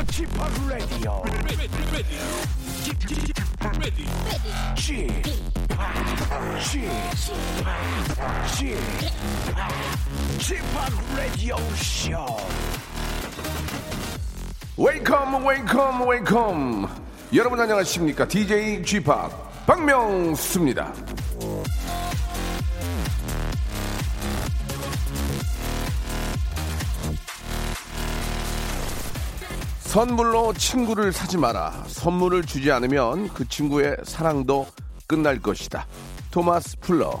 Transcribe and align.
The 0.00 0.12
Chip 0.12 0.30
Radio. 0.66 1.22
Chip 10.38 10.64
Radio 11.14 11.56
Show. 11.74 12.36
웨이컴 14.78 15.44
웨이컴 15.44 16.08
웨이컴 16.08 16.88
여러분 17.34 17.60
안녕하십니까 17.60 18.26
DJ 18.26 18.82
g 18.82 19.00
팍 19.02 19.66
박명수입니다 19.66 20.94
선물로 29.90 30.52
친구를 30.52 31.12
사지 31.12 31.36
마라 31.36 31.82
선물을 31.88 32.44
주지 32.44 32.70
않으면 32.70 33.28
그 33.34 33.48
친구의 33.48 33.96
사랑도 34.04 34.64
끝날 35.08 35.40
것이다 35.42 35.84
토마스 36.30 36.78
풀러 36.78 37.20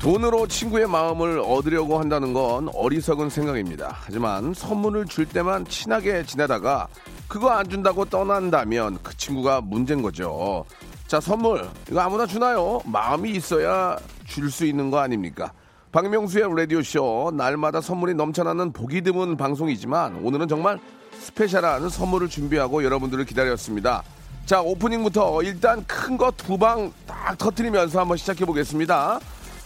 돈으로 0.00 0.46
친구의 0.46 0.86
마음을 0.88 1.40
얻으려고 1.40 1.98
한다는 1.98 2.32
건 2.32 2.70
어리석은 2.72 3.28
생각입니다. 3.28 3.98
하지만 4.00 4.54
선물을 4.54 5.06
줄 5.06 5.26
때만 5.26 5.66
친하게 5.66 6.24
지내다가 6.24 6.88
그거 7.28 7.50
안 7.50 7.68
준다고 7.68 8.06
떠난다면 8.06 9.00
그 9.02 9.14
친구가 9.14 9.60
문제인 9.60 10.00
거죠. 10.00 10.64
자, 11.06 11.20
선물. 11.20 11.68
이거 11.90 12.00
아무나 12.00 12.24
주나요? 12.24 12.80
마음이 12.84 13.32
있어야 13.32 13.98
줄 14.26 14.50
수 14.50 14.64
있는 14.66 14.90
거 14.90 14.98
아닙니까? 14.98 15.52
박명수의 15.92 16.44
라디오쇼. 16.54 17.32
날마다 17.34 17.80
선물이 17.80 18.14
넘쳐나는 18.14 18.72
보기 18.72 19.00
드문 19.02 19.36
방송이지만 19.36 20.16
오늘은 20.22 20.48
정말 20.48 20.78
스페셜한 21.20 21.88
선물을 21.88 22.28
준비하고 22.28 22.84
여러분들을 22.84 23.24
기다렸습니다. 23.24 24.02
자, 24.44 24.60
오프닝부터 24.60 25.42
일단 25.42 25.84
큰 25.86 26.16
거 26.16 26.30
두 26.32 26.56
방 26.58 26.92
딱 27.06 27.36
터트리면서 27.38 28.00
한번 28.00 28.16
시작해 28.16 28.44
보겠습니다. 28.44 29.18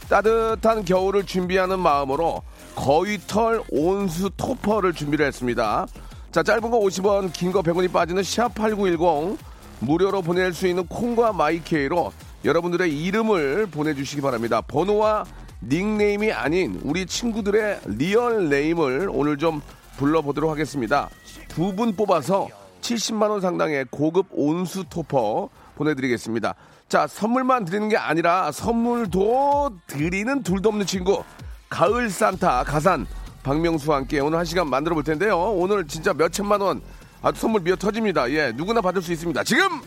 따뜻한 0.08 0.84
겨울을 0.84 1.24
준비하는 1.26 1.78
마음으로 1.78 2.42
거위털 2.74 3.62
온수 3.70 4.30
토퍼를 4.36 4.92
준비를 4.92 5.26
했습니다. 5.26 5.86
자, 6.32 6.42
짧은 6.42 6.62
거 6.70 6.78
50원, 6.80 7.32
긴 7.32 7.52
거 7.52 7.60
100원이 7.62 7.92
빠지는 7.92 8.22
샵8910 8.22 9.36
무료로 9.80 10.22
보낼 10.22 10.52
수 10.52 10.66
있는 10.66 10.86
콩과 10.86 11.32
my 11.32 11.64
K로 11.64 12.12
여러분들의 12.44 12.96
이름을 12.98 13.66
보내주시기 13.66 14.22
바랍니다. 14.22 14.60
번호와 14.62 15.24
닉네임이 15.62 16.32
아닌 16.32 16.80
우리 16.84 17.04
친구들의 17.06 17.80
real 17.86 18.48
name을 18.48 19.10
오늘 19.12 19.36
좀 19.36 19.60
불러보도록 19.98 20.50
하겠습니다. 20.50 21.08
두 21.48 21.72
분 21.74 21.94
뽑아서 21.94 22.48
70만원 22.80 23.40
상당의 23.42 23.86
고급 23.90 24.26
온수 24.30 24.84
토퍼 24.88 25.50
보내드리겠습니다. 25.74 26.54
자, 26.88 27.06
선물만 27.06 27.66
드리는 27.66 27.88
게 27.90 27.96
아니라 27.98 28.50
선물도 28.52 29.70
드리는 29.86 30.42
둘도 30.42 30.70
없는 30.70 30.86
친구. 30.86 31.22
가을 31.68 32.08
산타 32.10 32.64
가산 32.64 33.06
박명수와 33.42 33.98
함께 33.98 34.18
오늘 34.20 34.38
한 34.38 34.44
시간 34.44 34.68
만들어 34.68 34.94
볼 34.94 35.04
텐데요. 35.04 35.38
오늘 35.38 35.86
진짜 35.86 36.12
몇 36.14 36.32
천만 36.32 36.60
원 36.60 36.80
아주 37.22 37.40
선물 37.40 37.60
미어 37.60 37.76
터집니다. 37.76 38.30
예, 38.30 38.52
누구나 38.52 38.80
받을 38.80 39.02
수 39.02 39.12
있습니다. 39.12 39.44
지금 39.44 39.80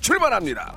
출발합니다. 0.00 0.74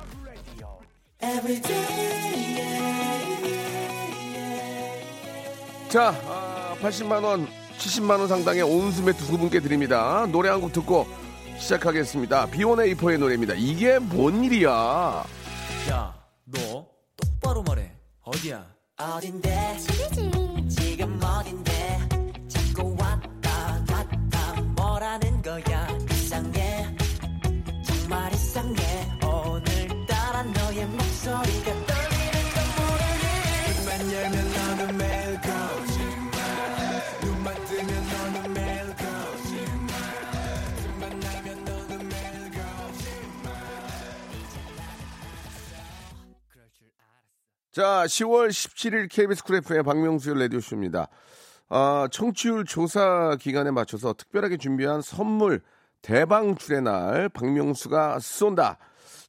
자, 5.88 6.10
아, 6.26 6.76
80만 6.80 7.24
원, 7.24 7.46
70만 7.78 8.18
원 8.18 8.28
상당의 8.28 8.62
온수 8.62 9.02
매트 9.02 9.24
두 9.24 9.38
분께 9.38 9.60
드립니다. 9.60 10.26
노래 10.30 10.48
한 10.50 10.60
곡 10.60 10.72
듣고 10.72 11.06
시작하겠습니다. 11.58 12.46
비오네 12.50 12.88
이포의 12.90 13.18
노래입니다. 13.18 13.54
이게 13.56 13.98
뭔 13.98 14.44
일이야? 14.44 15.24
야, 15.90 16.14
너 16.44 16.86
똑바로 17.16 17.62
말해. 17.62 17.90
어디야? 18.22 18.64
어딘데 18.98 19.76
지금 20.68 21.20
어딘데 21.22 21.98
자꾸 22.48 22.94
왔다 22.98 23.84
갔다 23.88 24.60
뭐라는 24.76 25.40
거야 25.42 25.88
이상해 26.10 26.94
정말 27.84 28.32
이상해 28.34 28.87
자, 47.78 48.06
10월 48.06 48.48
17일 48.48 49.08
KBS 49.08 49.44
Cool 49.44 49.54
FM의 49.58 49.84
박명수의 49.84 50.36
라디오쇼입니다. 50.40 51.06
아, 51.68 52.08
청취율 52.10 52.64
조사 52.64 53.36
기간에 53.40 53.70
맞춰서 53.70 54.14
특별하게 54.14 54.56
준비한 54.56 55.00
선물 55.00 55.62
대방출의 56.02 56.82
날 56.82 57.28
박명수가 57.28 58.18
쏜다. 58.18 58.78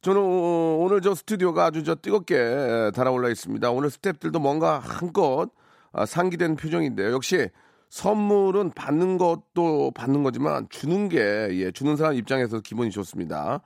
저는 0.02 0.22
어, 0.22 0.78
오늘 0.80 1.02
저 1.02 1.14
스튜디오가 1.14 1.66
아주 1.66 1.84
저 1.84 1.94
뜨겁게 1.94 2.92
달아올라 2.96 3.30
있습니다. 3.30 3.70
오늘 3.72 3.90
스탭들도 3.90 4.40
뭔가 4.40 4.80
한껏 4.80 5.50
아, 5.92 6.06
상기된 6.06 6.56
표정인데요. 6.56 7.12
역시 7.12 7.50
선물은 7.90 8.72
받는 8.72 9.18
것도 9.18 9.92
받는 9.96 10.24
거지만 10.24 10.68
주는 10.70 11.10
게 11.10 11.18
예, 11.52 11.72
주는 11.72 11.98
사람 11.98 12.14
입장에서 12.14 12.62
기분이 12.62 12.92
좋습니다. 12.92 13.62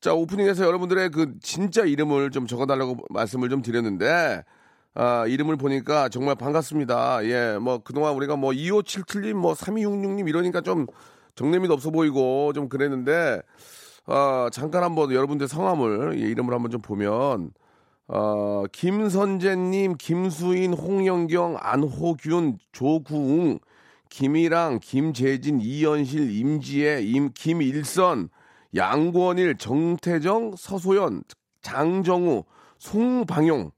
자, 0.00 0.12
오프닝에서 0.12 0.64
여러분들의 0.64 1.10
그 1.10 1.34
진짜 1.40 1.82
이름을 1.82 2.30
좀 2.30 2.46
적어달라고 2.46 2.98
말씀을 3.08 3.48
좀 3.48 3.62
드렸는데, 3.62 4.44
아, 4.92 5.26
이름을 5.26 5.56
보니까 5.56 6.10
정말 6.10 6.34
반갑습니다. 6.34 7.24
예, 7.24 7.58
뭐, 7.58 7.78
그동안 7.78 8.14
우리가 8.14 8.36
뭐, 8.36 8.52
2577님, 8.52 9.32
뭐, 9.32 9.54
3266님 9.54 10.28
이러니까 10.28 10.60
좀 10.60 10.86
정내미도 11.36 11.72
없어 11.72 11.90
보이고 11.90 12.52
좀 12.52 12.68
그랬는데, 12.68 13.40
아, 14.06 14.50
잠깐 14.52 14.82
한번 14.82 15.12
여러분들 15.12 15.48
성함을, 15.48 16.20
예, 16.20 16.26
이름을 16.28 16.52
한번 16.52 16.70
좀 16.70 16.82
보면, 16.82 17.52
어, 18.06 18.64
김선재님, 18.70 19.96
김수인, 19.96 20.74
홍영경, 20.74 21.56
안호균, 21.58 22.58
조구웅, 22.72 23.60
김이랑, 24.10 24.80
김재진, 24.82 25.60
이현실, 25.60 26.30
임지혜, 26.30 27.02
임, 27.02 27.30
김일선, 27.32 28.28
양권일, 28.74 29.56
정태정, 29.56 30.56
서소연, 30.58 31.22
장정우, 31.62 32.44
송방용, 32.78 33.70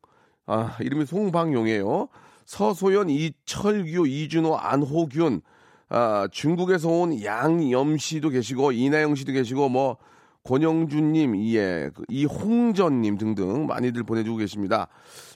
아, 0.47 0.76
이름이 0.81 1.06
송방용이에요. 1.06 2.08
서소연, 2.47 3.10
이철규, 3.10 4.08
이준호, 4.08 4.56
안호균, 4.56 5.41
아, 5.88 6.26
중국에서 6.32 6.88
온 6.88 7.22
양염 7.22 7.97
씨도 7.97 8.31
계시고, 8.31 8.72
이나영 8.72 9.14
씨도 9.14 9.32
계시고, 9.32 9.69
뭐, 9.69 9.98
권영준님, 10.47 11.37
예, 11.55 11.91
그 11.95 12.05
이홍전님 12.09 13.19
등등 13.19 13.67
많이들 13.67 14.05
보내주고 14.05 14.37
계십니다. 14.39 14.89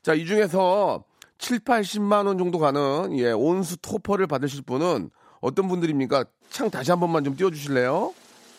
자, 0.02 0.14
이 0.14 0.24
중에서 0.24 1.04
7, 1.38 1.60
80만 1.60 2.26
원 2.26 2.38
정도 2.38 2.58
가는, 2.58 3.18
예, 3.18 3.32
온수 3.32 3.76
토퍼를 3.78 4.26
받으실 4.26 4.62
분은 4.62 5.10
어떤 5.40 5.68
분들입니까? 5.68 6.24
창 6.50 6.70
다시 6.70 6.90
한 6.90 7.00
번만 7.00 7.24
좀 7.24 7.34
띄워주실래요? 7.36 8.14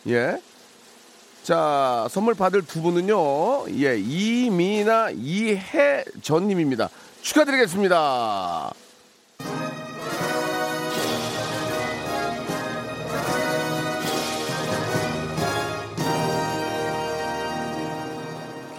예. 0.08 0.42
자, 1.44 2.08
선물 2.10 2.34
받을 2.34 2.62
두 2.62 2.82
분은요, 2.82 3.70
예, 3.84 3.98
이미나 3.98 5.12
이혜전님입니다. 5.12 6.90
축하드리겠습니다. 7.22 8.74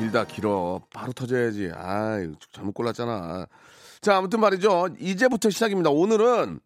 길다 0.03 0.25
길어. 0.25 0.81
바로 0.93 1.13
터져야지. 1.13 1.71
아 1.75 2.17
잘못 2.53 2.73
골랐잖아. 2.75 3.47
자 4.01 4.17
아무튼 4.17 4.41
말이죠. 4.41 4.89
이제부터 4.99 5.49
시작입니다. 5.51 5.91
오늘은 5.91 6.59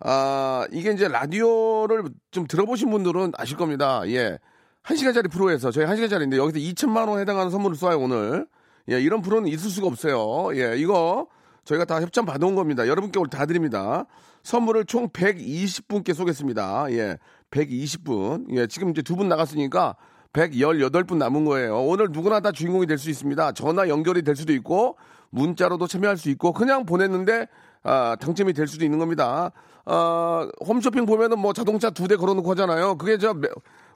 아 0.00 0.66
이게 0.72 0.90
이제 0.90 1.06
라디오를 1.06 2.04
좀 2.32 2.46
들어보신 2.48 2.90
분들은 2.90 3.32
아실 3.36 3.56
겁니다. 3.56 4.02
예. 4.08 4.38
1시간짜리 4.82 5.30
프로에서 5.30 5.70
저희 5.70 5.86
1시간짜리인데 5.86 6.36
여기서 6.36 6.58
2천만 6.58 7.08
원 7.08 7.20
해당하는 7.20 7.50
선물을 7.50 7.76
쏴요 7.76 8.02
오늘. 8.02 8.46
예 8.90 9.00
이런 9.00 9.22
프로는 9.22 9.48
있을 9.48 9.70
수가 9.70 9.86
없어요. 9.86 10.50
예 10.56 10.76
이거 10.76 11.28
저희가 11.64 11.84
다 11.84 12.02
협찬 12.02 12.26
받아온 12.26 12.54
겁니다. 12.56 12.86
여러분께 12.88 13.18
오늘 13.20 13.30
다 13.30 13.46
드립니다. 13.46 14.04
선물을 14.42 14.84
총 14.86 15.08
120분께 15.10 16.12
쏘겠습니다. 16.12 16.86
예 16.90 17.18
120분. 17.52 18.46
예 18.56 18.66
지금 18.66 18.90
이제 18.90 19.00
두 19.00 19.14
분 19.16 19.28
나갔으니까 19.28 19.94
118분 20.34 21.16
남은 21.16 21.44
거예요. 21.46 21.80
오늘 21.82 22.08
누구나 22.10 22.40
다 22.40 22.52
주인공이 22.52 22.86
될 22.86 22.98
수 22.98 23.08
있습니다. 23.08 23.52
전화 23.52 23.88
연결이 23.88 24.22
될 24.22 24.36
수도 24.36 24.52
있고, 24.52 24.96
문자로도 25.30 25.86
참여할 25.86 26.16
수 26.16 26.28
있고 26.30 26.52
그냥 26.52 26.84
보냈는데 26.84 27.48
아, 27.82 28.16
당첨이 28.20 28.52
될 28.52 28.66
수도 28.66 28.84
있는 28.84 28.98
겁니다. 28.98 29.50
아, 29.84 30.48
홈쇼핑 30.66 31.06
보면은 31.06 31.38
뭐 31.38 31.52
자동차 31.52 31.90
두 31.90 32.06
대 32.08 32.16
걸어놓고 32.16 32.50
하잖아요. 32.52 32.96
그게 32.96 33.18
저 33.18 33.34
매- 33.34 33.48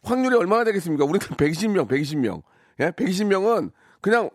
확률이 0.02 0.36
얼마나 0.36 0.64
되겠습니까? 0.64 1.04
우리는 1.04 1.18
120명, 1.20 1.88
120명. 1.88 2.42
예? 2.80 2.90
120명은 2.90 3.70
그냥 4.00 4.30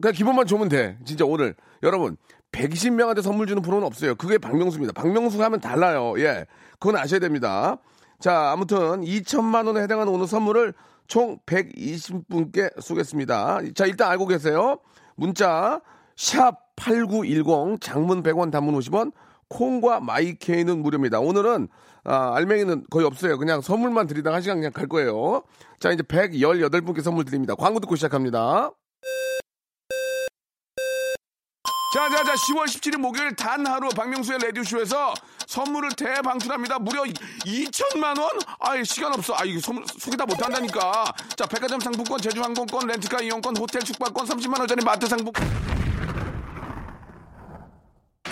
그냥 0.00 0.14
기분만 0.14 0.46
좋으면 0.46 0.68
돼. 0.68 0.98
진짜 1.04 1.24
오늘 1.24 1.54
여러분 1.82 2.16
120명한테 2.52 3.22
선물 3.22 3.46
주는 3.46 3.62
프로는 3.62 3.86
없어요. 3.86 4.14
그게 4.16 4.36
박명수입니다. 4.38 4.92
박명수가 4.94 5.44
하면 5.44 5.60
달라요. 5.60 6.14
예, 6.18 6.46
그건 6.78 6.96
아셔야 6.96 7.20
됩니다. 7.20 7.76
자, 8.18 8.50
아무튼 8.52 9.02
2천만 9.02 9.66
원에 9.66 9.80
해당하는 9.82 10.12
오늘 10.12 10.26
선물을 10.26 10.74
총 11.06 11.38
120분께 11.46 12.80
쏘겠습니다. 12.80 13.60
자, 13.74 13.86
일단 13.86 14.10
알고 14.10 14.26
계세요. 14.26 14.78
문자 15.14 15.80
샵 16.16 16.74
8910 16.76 17.80
장문 17.80 18.22
100원 18.22 18.50
단문 18.50 18.78
50원 18.78 19.12
콩과 19.48 20.00
마이케이는 20.00 20.82
무료입니다. 20.82 21.20
오늘은 21.20 21.68
아, 22.04 22.34
알맹이는 22.34 22.84
거의 22.90 23.06
없어요. 23.06 23.38
그냥 23.38 23.60
선물만 23.60 24.06
드리다가 24.06 24.36
한 24.36 24.42
시간 24.42 24.58
그냥 24.58 24.72
갈 24.72 24.88
거예요. 24.88 25.42
자, 25.78 25.92
이제 25.92 26.02
118분께 26.02 27.02
선물 27.02 27.24
드립니다. 27.24 27.54
광고 27.54 27.78
듣고 27.80 27.94
시작합니다. 27.96 28.72
자, 31.92 32.08
자, 32.08 32.24
자, 32.24 32.32
10월 32.32 32.64
17일 32.64 32.96
목요일 32.96 33.36
단 33.36 33.66
하루 33.66 33.90
박명수의 33.90 34.38
라디오쇼에서 34.38 35.12
선물을 35.46 35.90
대방출합니다. 35.90 36.78
무려 36.78 37.02
2천만 37.02 38.18
원? 38.18 38.30
아이, 38.60 38.82
시간 38.82 39.12
없어. 39.12 39.34
아, 39.36 39.44
이거 39.44 39.60
선물 39.60 39.84
소개 39.98 40.16
다 40.16 40.24
못한다니까. 40.24 41.12
자, 41.36 41.44
백화점 41.44 41.80
상품권, 41.80 42.18
제주항공권, 42.18 42.86
렌트카 42.86 43.20
이용권, 43.20 43.58
호텔 43.58 43.82
숙박권, 43.82 44.26
30만 44.26 44.58
원짜리 44.60 44.82
마트 44.82 45.06
상품권. 45.06 45.61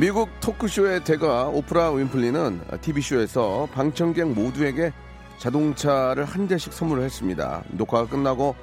미국 0.00 0.30
토크쇼의 0.40 1.04
대가 1.04 1.48
오프라 1.48 1.90
윈플리는 1.90 2.62
TV쇼에서 2.80 3.68
방청객 3.74 4.28
모두에게 4.28 4.94
자동차를 5.36 6.24
한 6.24 6.48
대씩 6.48 6.72
선물을 6.72 7.02
했습니다. 7.02 7.62
녹화가 7.72 8.08
끝나고 8.08 8.56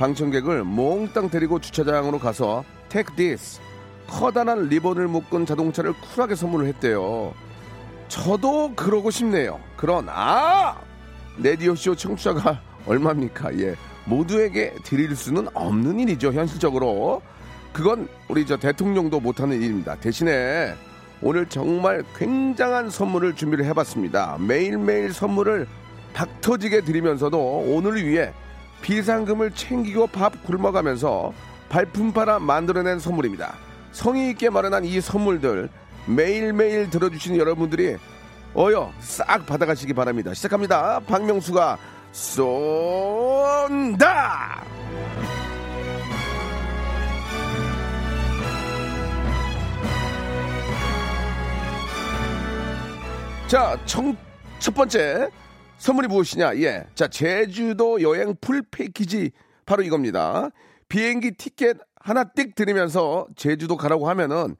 방청객을 0.00 0.64
몽땅 0.64 1.30
데리고 1.30 1.60
주차장으로 1.60 2.18
가서 2.18 2.64
Take 2.88 3.14
this 3.14 3.60
커다란 4.08 4.68
리본을 4.68 5.06
묶은 5.06 5.46
자동차를 5.46 5.92
쿨하게 5.92 6.34
선물을 6.34 6.66
했대요. 6.66 7.34
저도 8.08 8.74
그러고 8.74 9.12
싶네요. 9.12 9.60
그러나 9.76 10.76
레디오쇼 11.38 11.94
청취자가 11.94 12.60
얼마입니까? 12.88 13.56
예. 13.60 13.76
모두에게 14.06 14.74
드릴 14.82 15.14
수는 15.14 15.46
없는 15.54 16.00
일이죠, 16.00 16.32
현실적으로. 16.32 17.22
그건 17.72 18.08
우리 18.28 18.46
저 18.46 18.56
대통령도 18.56 19.20
못하는 19.20 19.60
일입니다. 19.60 19.94
대신에 19.96 20.74
오늘 21.22 21.46
정말 21.46 22.02
굉장한 22.16 22.90
선물을 22.90 23.34
준비를 23.36 23.64
해봤습니다. 23.66 24.38
매일매일 24.40 25.12
선물을 25.12 25.66
박 26.12 26.40
터지게 26.40 26.80
드리면서도 26.82 27.38
오늘을 27.38 28.06
위해 28.06 28.32
비상금을 28.82 29.52
챙기고 29.52 30.08
밥 30.08 30.44
굶어가면서 30.44 31.32
발품 31.68 32.12
팔아 32.12 32.38
만들어낸 32.40 32.98
선물입니다. 32.98 33.54
성의 33.92 34.30
있게 34.30 34.50
마련한 34.50 34.84
이 34.84 35.00
선물들 35.00 35.68
매일매일 36.06 36.90
들어주시는 36.90 37.38
여러분들이 37.38 37.96
어여 38.56 38.92
싹 39.00 39.46
받아가시기 39.46 39.94
바랍니다. 39.94 40.34
시작합니다. 40.34 41.00
박명수가 41.00 41.78
쏜다! 42.12 44.00
자, 53.50 53.76
청, 53.84 54.16
첫 54.60 54.72
번째 54.76 55.28
선물이 55.78 56.06
무엇이냐? 56.06 56.54
예. 56.58 56.86
자, 56.94 57.08
제주도 57.08 58.00
여행 58.00 58.36
풀 58.40 58.62
패키지 58.62 59.32
바로 59.66 59.82
이겁니다. 59.82 60.50
비행기 60.88 61.32
티켓 61.32 61.76
하나 61.96 62.22
띡 62.22 62.54
드리면서 62.54 63.26
제주도 63.34 63.76
가라고 63.76 64.08
하면은 64.08 64.54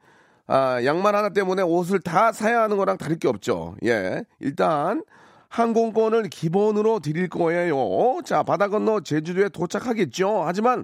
아, 0.45 0.83
양말 0.83 1.15
하나 1.15 1.29
때문에 1.29 1.61
옷을 1.61 2.01
다 2.01 2.33
사야 2.33 2.63
하는 2.63 2.75
거랑 2.75 2.97
다를 2.97 3.17
게 3.17 3.29
없죠. 3.29 3.77
예. 3.85 4.25
일단 4.41 5.05
항공권을 5.47 6.23
기본으로 6.23 6.99
드릴 6.99 7.29
거예요. 7.29 8.19
자, 8.25 8.43
바다 8.43 8.67
건너 8.67 8.99
제주도에 8.99 9.47
도착하겠죠. 9.47 10.43
하지만 10.43 10.83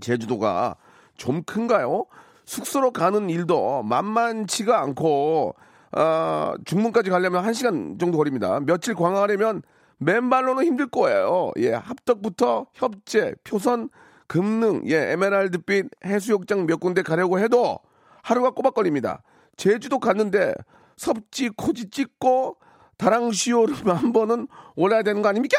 제주도가 0.00 0.76
좀 1.16 1.42
큰가요? 1.42 2.06
숙소로 2.44 2.92
가는 2.92 3.28
일도 3.28 3.82
만만치가 3.82 4.80
않고 4.80 5.56
아, 5.92 6.54
중문까지 6.64 7.10
가려면 7.10 7.44
한시간 7.44 7.98
정도 7.98 8.18
걸립니다. 8.18 8.60
며칠 8.60 8.94
관광하려면 8.94 9.62
맨발로는 9.98 10.64
힘들 10.64 10.86
거예요. 10.88 11.52
예, 11.58 11.72
합덕부터 11.74 12.66
협재, 12.72 13.34
표선, 13.44 13.88
금능, 14.26 14.82
예, 14.88 15.12
에메랄드빛 15.12 15.86
해수욕장 16.04 16.66
몇 16.66 16.80
군데 16.80 17.02
가려고 17.02 17.38
해도 17.38 17.78
하루가 18.22 18.50
꼬박 18.50 18.74
걸립니다. 18.74 19.22
제주도 19.56 19.98
갔는데 19.98 20.54
섭지, 20.96 21.50
코지 21.50 21.90
찍고 21.90 22.56
다랑시오를 22.96 23.74
한 23.86 24.12
번은 24.12 24.48
올라야 24.76 25.02
되는 25.02 25.22
거 25.22 25.28
아닙니까? 25.28 25.58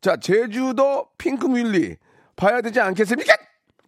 자, 0.00 0.16
제주도 0.16 1.06
핑크뮬리 1.18 1.96
봐야 2.34 2.60
되지 2.60 2.80
않겠습니까? 2.80 3.34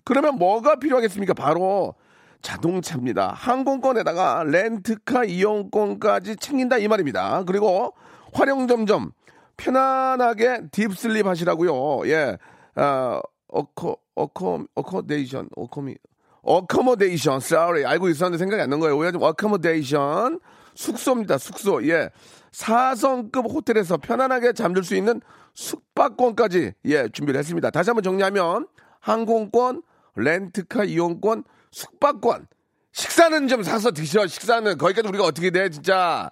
그러면 0.04 0.36
뭐가 0.36 0.76
필요하겠습니까? 0.76 1.34
바로 1.34 1.94
자동차입니다. 2.42 3.32
항공권에다가 3.36 4.44
렌트카 4.44 5.24
이용권까지 5.24 6.36
챙긴다 6.36 6.78
이 6.78 6.88
말입니다. 6.88 7.44
그리고 7.44 7.94
활용 8.32 8.66
점점 8.66 9.12
편안하게 9.56 10.68
deep 10.72 10.96
sleep 10.96 11.26
하시라고요. 11.26 12.08
예, 12.10 12.36
아, 12.74 13.20
acco 13.48 13.96
acco 14.14 14.64
accodation 14.74 15.48
accommo 15.56 15.96
accommodation 16.42 17.36
sorry 17.36 17.84
알고 17.84 18.08
있었는데 18.08 18.38
생각이 18.38 18.60
안 18.62 18.70
난 18.70 18.80
거예요. 18.80 18.96
오해하지 18.96 19.18
마. 19.18 19.26
accommodation 19.28 20.40
숙소입니다. 20.74 21.38
숙소 21.38 21.86
예 21.88 22.10
4성급 22.52 23.52
호텔에서 23.52 23.98
편안하게 23.98 24.52
잠들 24.54 24.82
수 24.82 24.96
있는 24.96 25.20
숙박권까지 25.54 26.72
예 26.86 27.08
준비를 27.08 27.38
했습니다. 27.38 27.70
다시 27.70 27.90
한번 27.90 28.02
정리하면 28.02 28.66
항공권, 29.00 29.82
렌트카 30.16 30.84
이용권, 30.84 31.44
숙박권. 31.72 32.46
식사는 32.92 33.48
좀 33.48 33.62
사서 33.62 33.90
드셔. 33.90 34.26
식사는 34.26 34.78
거기까지 34.78 35.08
우리가 35.08 35.24
어떻게 35.24 35.50
돼 35.50 35.68
진짜. 35.70 36.30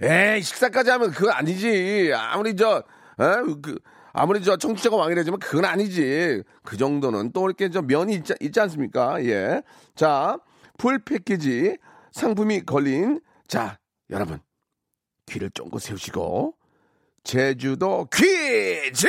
에이 0.00 0.42
식사까지 0.42 0.90
하면 0.90 1.10
그건 1.12 1.34
아니지. 1.34 2.12
아무리 2.14 2.56
저 2.56 2.78
에? 3.20 3.24
그 3.62 3.78
아무리 4.12 4.42
저 4.42 4.56
청취자가 4.56 4.96
왕이라지만 4.96 5.38
그건 5.38 5.64
아니지. 5.66 6.42
그 6.64 6.76
정도는 6.76 7.32
또 7.32 7.46
이렇게 7.46 7.70
저 7.70 7.82
면이 7.82 8.14
있지, 8.14 8.34
있지 8.40 8.60
않습니까? 8.60 9.22
예. 9.24 9.62
자, 9.94 10.38
풀 10.78 10.98
패키지 10.98 11.76
상품이 12.12 12.62
걸린 12.62 13.20
자, 13.46 13.78
여러분. 14.10 14.40
귀를 15.26 15.50
쫑긋 15.50 15.82
세우시고 15.82 16.54
제주도 17.22 18.06
퀴즈! 18.10 19.08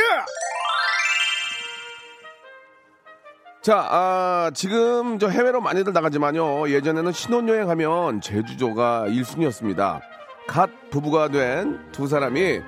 자, 3.62 3.86
아, 3.89 4.51
지금 4.54 5.20
저 5.20 5.28
해외로 5.28 5.60
많이들 5.60 5.92
나가지만요. 5.92 6.70
예전에는 6.70 7.12
신혼여행 7.12 7.70
하면 7.70 8.22
제주도가 8.22 9.06
1순위였습니다. 9.08 10.00
갓 10.48 10.70
부부가 10.89 11.28
된 11.28 11.80
두 11.92 12.08
사람이 12.08 12.62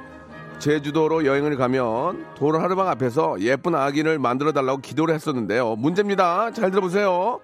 제주도로 0.59 1.25
여행을 1.25 1.55
가면 1.55 2.35
도로 2.35 2.59
하루방 2.59 2.87
앞에서 2.89 3.39
예쁜 3.39 3.73
아기를 3.73 4.19
만들어 4.19 4.51
달라고 4.51 4.81
기도를 4.81 5.15
했었는데요. 5.15 5.75
문제입니다. 5.77 6.51
잘 6.51 6.69
들어보세요. 6.69 7.39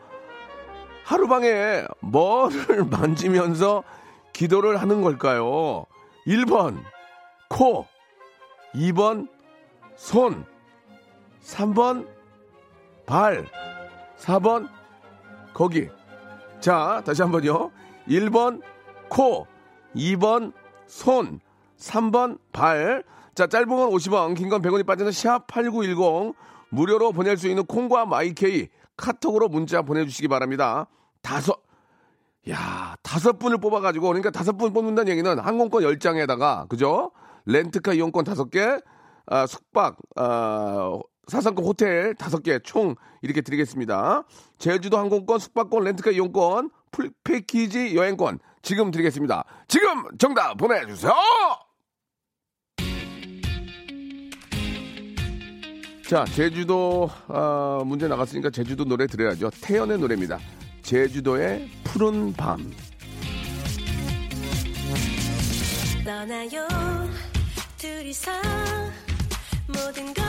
하루방에 1.06 1.86
뭐를 2.02 2.84
만지면서 2.92 3.84
기도를 4.34 4.78
하는 4.78 5.02
걸까요? 5.02 5.86
1번 6.28 6.78
코 7.48 7.88
2번 8.76 9.30
손 9.96 10.46
3번 11.44 12.06
발. 13.08 13.48
4번. 14.20 14.70
거기. 15.54 15.90
자 16.60 17.02
다시 17.04 17.24
한번요. 17.24 17.72
1번 18.08 18.62
코. 19.10 19.48
2번 19.96 20.54
손. 20.86 21.40
3번 21.80 22.38
발. 22.52 23.04
자, 23.34 23.46
짧은 23.46 23.68
건 23.68 23.90
50원, 23.92 24.36
긴 24.36 24.50
건 24.50 24.62
100원이 24.64 24.86
빠지는 24.86 25.12
샵 25.12 25.46
8910 25.48 26.34
무료로 26.70 27.12
보낼 27.12 27.38
수 27.38 27.48
있는 27.48 27.66
콩과 27.68 28.08
마이케이 28.08 28.68
카톡으로 28.98 29.48
문자 29.48 29.84
보내 29.84 30.04
주시기 30.06 30.28
바랍니다. 30.28 30.88
다섯, 31.22 31.62
야, 32.50 32.96
다섯 33.04 33.38
분을 33.38 33.60
뽑아 33.60 33.80
가지고, 33.80 34.08
그러니까 34.08 34.32
다섯 34.32 34.54
분 34.54 34.74
뽑는다는 34.74 35.12
얘기는 35.12 35.38
항공권 35.40 35.84
10장에다가, 35.84 36.68
그죠? 36.68 37.12
렌트카 37.46 37.94
이용권 37.94 38.24
다섯 38.26 38.50
개, 38.50 38.80
아, 39.28 39.46
숙박, 39.46 39.98
아, 40.16 40.98
사상권 41.28 41.66
호텔 41.66 42.16
다섯 42.16 42.42
개 42.44 42.60
총 42.60 42.96
이렇게 43.22 43.42
드리겠습니다. 43.42 44.24
제주도 44.58 44.98
항공권, 44.98 45.40
숙박권, 45.40 45.84
렌트카 45.84 46.12
이용권, 46.12 46.70
풀 46.92 47.12
패키지 47.24 47.96
여행권 47.96 48.40
지금 48.62 48.92
드리겠습니다. 48.92 49.44
지금 49.68 50.06
정답 50.18 50.56
보내주세요! 50.58 51.14
자, 56.10 56.24
제주도 56.26 57.10
아, 57.28 57.82
문제 57.86 58.08
나갔으니까 58.08 58.50
제주도 58.50 58.86
노래 58.86 59.08
들어야죠. 59.08 59.50
태연의 59.62 59.98
노래입니다. 60.00 60.40
제주도의 60.82 61.68
푸른 61.84 62.32
밤. 62.32 62.72
떠나요 66.06 66.66
둘이서 67.78 68.32
모든 69.68 70.14
걸 70.14 70.27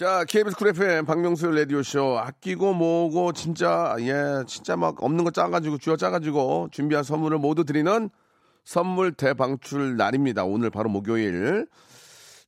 자, 0.00 0.24
KBS 0.24 0.56
Cool 0.56 0.68
FM 0.68 1.04
박명수 1.04 1.50
라디오쇼 1.50 2.20
아끼고 2.20 2.72
모으고 2.72 3.32
진짜 3.32 3.94
예, 3.98 4.42
진짜 4.46 4.74
막 4.74 5.02
없는 5.02 5.24
거 5.24 5.30
짜가지고 5.30 5.76
쥐어 5.76 5.98
짜가지고 5.98 6.68
준비한 6.72 7.04
선물을 7.04 7.36
모두 7.36 7.64
드리는 7.66 8.08
선물 8.64 9.12
대방출 9.12 9.98
날입니다. 9.98 10.44
오늘 10.44 10.70
바로 10.70 10.88
목요일. 10.88 11.66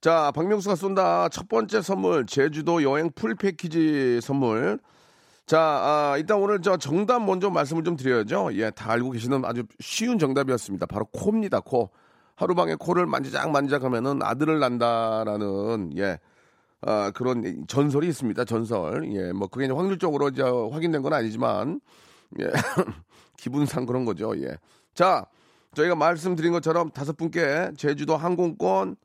자, 0.00 0.32
박명수가 0.34 0.76
쏜다 0.76 1.28
첫 1.28 1.46
번째 1.50 1.82
선물 1.82 2.24
제주도 2.24 2.82
여행 2.82 3.10
full 3.14 3.34
package 3.34 4.22
선물. 4.22 4.78
자, 5.44 5.60
아, 5.60 6.14
일단 6.16 6.38
오늘 6.38 6.62
저 6.62 6.78
정답 6.78 7.22
먼저 7.22 7.50
말씀을 7.50 7.84
좀 7.84 7.98
드려야죠. 7.98 8.48
예, 8.54 8.70
다 8.70 8.92
알고 8.92 9.10
계시는 9.10 9.44
아주 9.44 9.64
쉬운 9.78 10.18
정답이었습니다. 10.18 10.86
바로 10.86 11.04
코입니다. 11.04 11.60
코. 11.60 11.90
하루방에 12.34 12.76
코를 12.76 13.04
만지작 13.04 13.50
만지작 13.50 13.84
하면은 13.84 14.22
아들을 14.22 14.58
난다라는 14.58 15.98
예. 15.98 16.18
아, 16.82 17.12
그런 17.12 17.64
전설이 17.68 18.08
있습니다. 18.08 18.44
전설. 18.44 19.08
예, 19.14 19.32
뭐 19.32 19.48
그게 19.48 19.66
확률적으로 19.66 20.28
이제 20.28 20.42
확인된 20.42 21.02
건 21.02 21.12
아니지만 21.12 21.80
예. 22.40 22.50
기분상 23.36 23.86
그런 23.86 24.04
거죠. 24.04 24.36
예. 24.42 24.56
자, 24.94 25.26
저희가 25.74 25.94
말씀드린 25.94 26.52
것처럼 26.52 26.90
다섯 26.90 27.16
분께 27.16 27.70
제주도 27.76 28.16
항공권, 28.16 28.96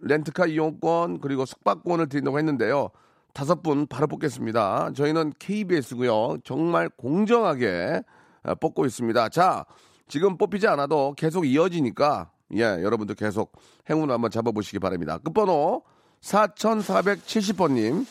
렌트카 0.00 0.46
이용권, 0.46 1.20
그리고 1.20 1.44
숙박권을 1.44 2.08
드린다고 2.08 2.38
했는데요. 2.38 2.90
다섯 3.32 3.62
분 3.62 3.86
바로 3.86 4.08
뽑겠습니다. 4.08 4.92
저희는 4.94 5.32
KBS고요. 5.38 6.38
정말 6.44 6.88
공정하게 6.88 8.02
아, 8.42 8.54
뽑고 8.54 8.86
있습니다. 8.86 9.28
자, 9.28 9.64
지금 10.08 10.36
뽑히지 10.36 10.66
않아도 10.66 11.14
계속 11.16 11.46
이어지니까 11.46 12.32
예, 12.56 12.62
여러분들 12.62 13.14
계속 13.14 13.52
행운 13.88 14.10
한번 14.10 14.32
잡아보시기 14.32 14.80
바랍니다. 14.80 15.18
끝번호 15.18 15.84
4470번님, 16.22 18.06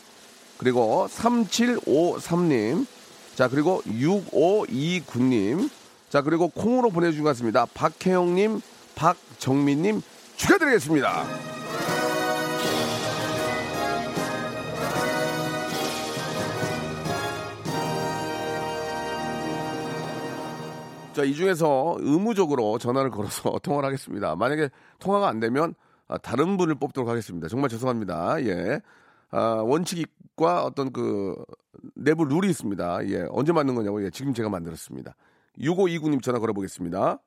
그리고 0.58 1.06
3753님, 1.08 2.86
자, 3.34 3.48
그리고 3.48 3.82
6529님, 3.86 5.70
자, 6.10 6.22
그리고 6.22 6.48
콩으로 6.48 6.90
보내주신 6.90 7.22
것 7.22 7.30
같습니다. 7.30 7.66
박혜영님, 7.66 8.60
박정민님, 8.94 10.02
축하드리겠습니다. 10.36 11.24
자, 21.12 21.24
이 21.24 21.34
중에서 21.34 21.96
의무적으로 21.98 22.78
전화를 22.78 23.10
걸어서 23.10 23.58
통화를 23.62 23.86
하겠습니다. 23.86 24.36
만약에 24.36 24.70
통화가 24.98 25.28
안 25.28 25.40
되면 25.40 25.74
아, 25.74 25.89
다른 26.18 26.56
분을 26.56 26.74
뽑도록 26.76 27.08
하겠습니다. 27.08 27.48
정말 27.48 27.68
죄송합니다. 27.70 28.42
예. 28.44 28.80
아, 29.30 29.62
원칙과 29.64 30.64
어떤 30.64 30.92
그 30.92 31.36
내부 31.94 32.24
룰이 32.24 32.48
있습니다. 32.50 33.06
예. 33.08 33.26
언제 33.30 33.52
맞는 33.52 33.74
거냐고. 33.74 34.04
예. 34.04 34.10
지금 34.10 34.34
제가 34.34 34.48
만들었습니다. 34.48 35.14
6529님 35.58 36.22
전화 36.22 36.38
걸어보겠습니다. 36.38 37.18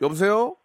여보세요? 0.00 0.56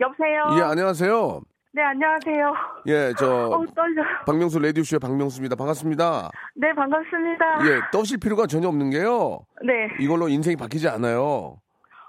여보세요. 0.00 0.56
예, 0.58 0.62
안녕하세요. 0.62 1.40
네, 1.74 1.82
안녕하세요. 1.82 2.52
예, 2.88 3.14
저 3.18 3.46
어, 3.48 3.64
떨려. 3.74 4.02
박명수 4.26 4.58
라디오 4.58 4.84
쇼의 4.84 5.00
박명수입니다. 5.00 5.56
반갑습니다. 5.56 6.30
네, 6.54 6.74
반갑습니다. 6.74 7.66
예, 7.66 7.80
떠실 7.90 8.18
필요가 8.18 8.46
전혀 8.46 8.68
없는 8.68 8.90
게요. 8.90 9.40
네. 9.64 9.88
이걸로 9.98 10.28
인생이 10.28 10.56
바뀌지 10.56 10.88
않아요. 10.88 11.56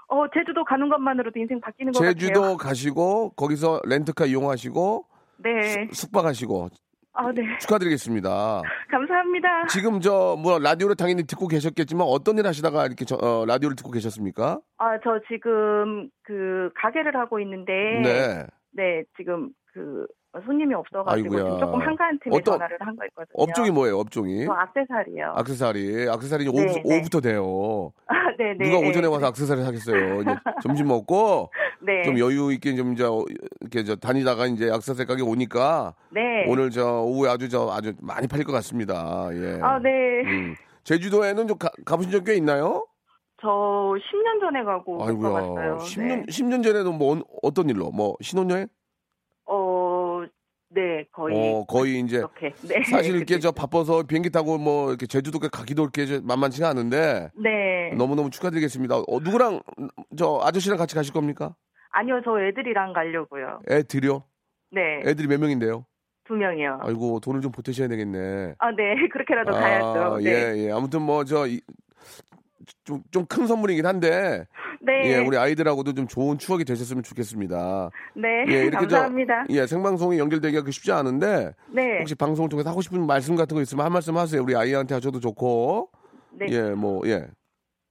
어, 0.08 0.24
제주도 0.34 0.64
가는 0.64 0.88
것만으로도 0.88 1.38
인생 1.38 1.60
바뀌는 1.60 1.92
것 1.92 2.00
제주도 2.00 2.40
같아요. 2.40 2.56
가시고 2.56 3.30
거기서 3.30 3.80
렌트카 3.84 4.26
이용하시고 4.26 5.06
네. 5.38 5.88
숙박하시고 5.92 6.68
아, 7.16 7.30
네. 7.32 7.42
축하드리겠습니다. 7.60 8.62
감사합니다. 8.90 9.66
지금 9.68 10.00
저 10.00 10.36
뭐 10.36 10.58
라디오를 10.58 10.96
당연히 10.96 11.22
듣고 11.24 11.46
계셨겠지만 11.48 12.06
어떤 12.08 12.38
일 12.38 12.46
하시다가 12.46 12.86
이렇게 12.86 13.04
저, 13.04 13.16
어, 13.16 13.44
라디오를 13.46 13.76
듣고 13.76 13.90
계셨습니까? 13.92 14.60
아, 14.78 14.98
저 15.04 15.20
지금 15.30 16.08
그 16.22 16.70
가게를 16.74 17.16
하고 17.16 17.38
있는데 17.40 17.72
네. 18.02 18.46
네, 18.72 19.04
지금 19.16 19.50
그 19.72 20.06
손님이 20.44 20.74
없어가지고 20.74 21.36
아이고야. 21.36 21.58
조금 21.58 21.80
한가한 21.80 22.18
틈에 22.22 22.36
어떤- 22.36 22.54
전화를 22.54 22.76
한 22.80 22.96
거 22.96 23.04
있거든요. 23.06 23.34
업종이 23.34 23.70
뭐예요? 23.70 23.98
업종이? 23.98 24.44
저 24.46 24.52
악세사리요. 24.52 25.32
악세사리. 25.36 26.08
악세사리 26.10 26.44
이제 26.44 26.52
네, 26.52 26.58
오후, 26.64 26.74
네. 26.74 26.82
오후부터 26.84 27.20
돼요. 27.20 27.92
아, 28.06 28.14
네, 28.38 28.54
네. 28.58 28.68
누가 28.68 28.80
네. 28.80 28.88
오전에 28.88 29.06
와서 29.06 29.26
악세사리 29.26 29.62
사겠어요. 29.62 30.22
이제 30.22 30.30
점심 30.62 30.88
먹고 30.88 31.50
네. 31.80 32.02
좀 32.02 32.18
여유 32.18 32.52
있게 32.52 32.74
좀 32.74 32.92
이제 32.94 33.04
어, 33.04 33.22
이렇게 33.60 33.84
저 33.84 33.94
다니다가 33.96 34.46
이제 34.46 34.70
악세사리 34.70 35.06
가게 35.06 35.22
오니까 35.22 35.94
네. 36.10 36.44
오늘 36.48 36.70
저 36.70 37.02
오후에 37.02 37.30
아주 37.30 37.48
저 37.48 37.68
아주 37.70 37.92
많이 38.00 38.26
팔릴 38.26 38.44
것 38.44 38.52
같습니다. 38.52 39.28
예. 39.32 39.60
아, 39.62 39.78
네. 39.78 39.90
음. 40.24 40.54
제주도에는 40.84 41.46
좀 41.48 41.56
가, 41.58 41.70
가보신 41.84 42.10
적 42.10 42.24
꽤 42.24 42.34
있나요? 42.36 42.86
저 43.40 43.48
10년 43.48 44.40
전에 44.40 44.64
가고 44.64 45.04
아이고야. 45.04 45.30
가봤어요. 45.30 45.78
10년 45.78 46.06
네. 46.06 46.22
10년 46.28 46.62
전에도 46.64 46.92
뭐 46.92 47.16
어- 47.18 47.22
어떤 47.42 47.68
일로? 47.68 47.90
뭐 47.90 48.16
신혼여행? 48.20 48.66
어, 50.74 50.80
네, 50.80 51.04
거의 51.12 51.36
어, 51.36 51.64
거의 51.64 52.00
이제. 52.00 52.22
네. 52.68 52.82
사실 52.90 53.16
이렇게 53.16 53.38
저 53.38 53.52
바빠서 53.52 54.02
비행기 54.02 54.30
타고 54.30 54.58
뭐 54.58 54.88
이렇게 54.90 55.06
제주도에 55.06 55.48
가기도 55.52 55.82
이렇게 55.82 56.06
저 56.06 56.20
만만치가 56.22 56.68
않은데 56.68 57.30
네. 57.40 57.94
너무너무 57.96 58.30
축하드리겠습니다. 58.30 58.96
어, 58.96 59.20
누구랑 59.22 59.60
저 60.16 60.40
아저씨랑 60.42 60.76
같이 60.78 60.94
가실 60.94 61.12
겁니까? 61.12 61.54
아니요, 61.90 62.20
저 62.24 62.40
애들이랑 62.40 62.92
가려고요. 62.92 63.60
애들이요? 63.70 64.24
네, 64.72 65.02
애들이 65.06 65.28
몇 65.28 65.38
명인데요? 65.38 65.86
두 66.24 66.34
명이요. 66.34 66.80
아이고 66.82 67.20
돈을 67.20 67.40
좀 67.40 67.52
보태셔야 67.52 67.86
되겠네. 67.86 68.54
아, 68.58 68.70
네, 68.72 68.94
그렇게라도 69.12 69.52
가야죠. 69.52 70.18
네. 70.18 70.24
예, 70.30 70.66
예. 70.66 70.70
아무튼 70.72 71.02
뭐 71.02 71.24
저 71.24 71.46
좀 72.84 73.02
좀 73.10 73.26
큰 73.26 73.46
선물이긴 73.46 73.86
한데 73.86 74.46
네, 74.80 75.02
예, 75.06 75.18
우리 75.18 75.36
아이들하고도 75.36 75.94
좀 75.94 76.06
좋은 76.06 76.38
추억이 76.38 76.64
되셨으면 76.64 77.02
좋겠습니다. 77.02 77.90
네, 78.14 78.44
예, 78.48 78.64
이렇게 78.64 78.76
감사합니다. 78.76 79.44
저 79.48 79.54
예, 79.54 79.66
생방송이 79.66 80.18
연결되기가 80.18 80.62
그 80.62 80.70
쉽지 80.70 80.92
않은데 80.92 81.52
네, 81.70 81.98
혹시 82.00 82.14
방송을 82.14 82.48
통해서 82.48 82.70
하고 82.70 82.80
싶은 82.82 83.06
말씀 83.06 83.36
같은 83.36 83.54
거 83.54 83.62
있으면 83.62 83.84
한 83.84 83.92
말씀 83.92 84.16
하세요. 84.16 84.42
우리 84.42 84.54
아이한테 84.56 84.94
하셔도 84.94 85.20
좋고. 85.20 85.90
네. 86.32 86.46
예, 86.50 86.62
뭐 86.74 87.02
예. 87.06 87.26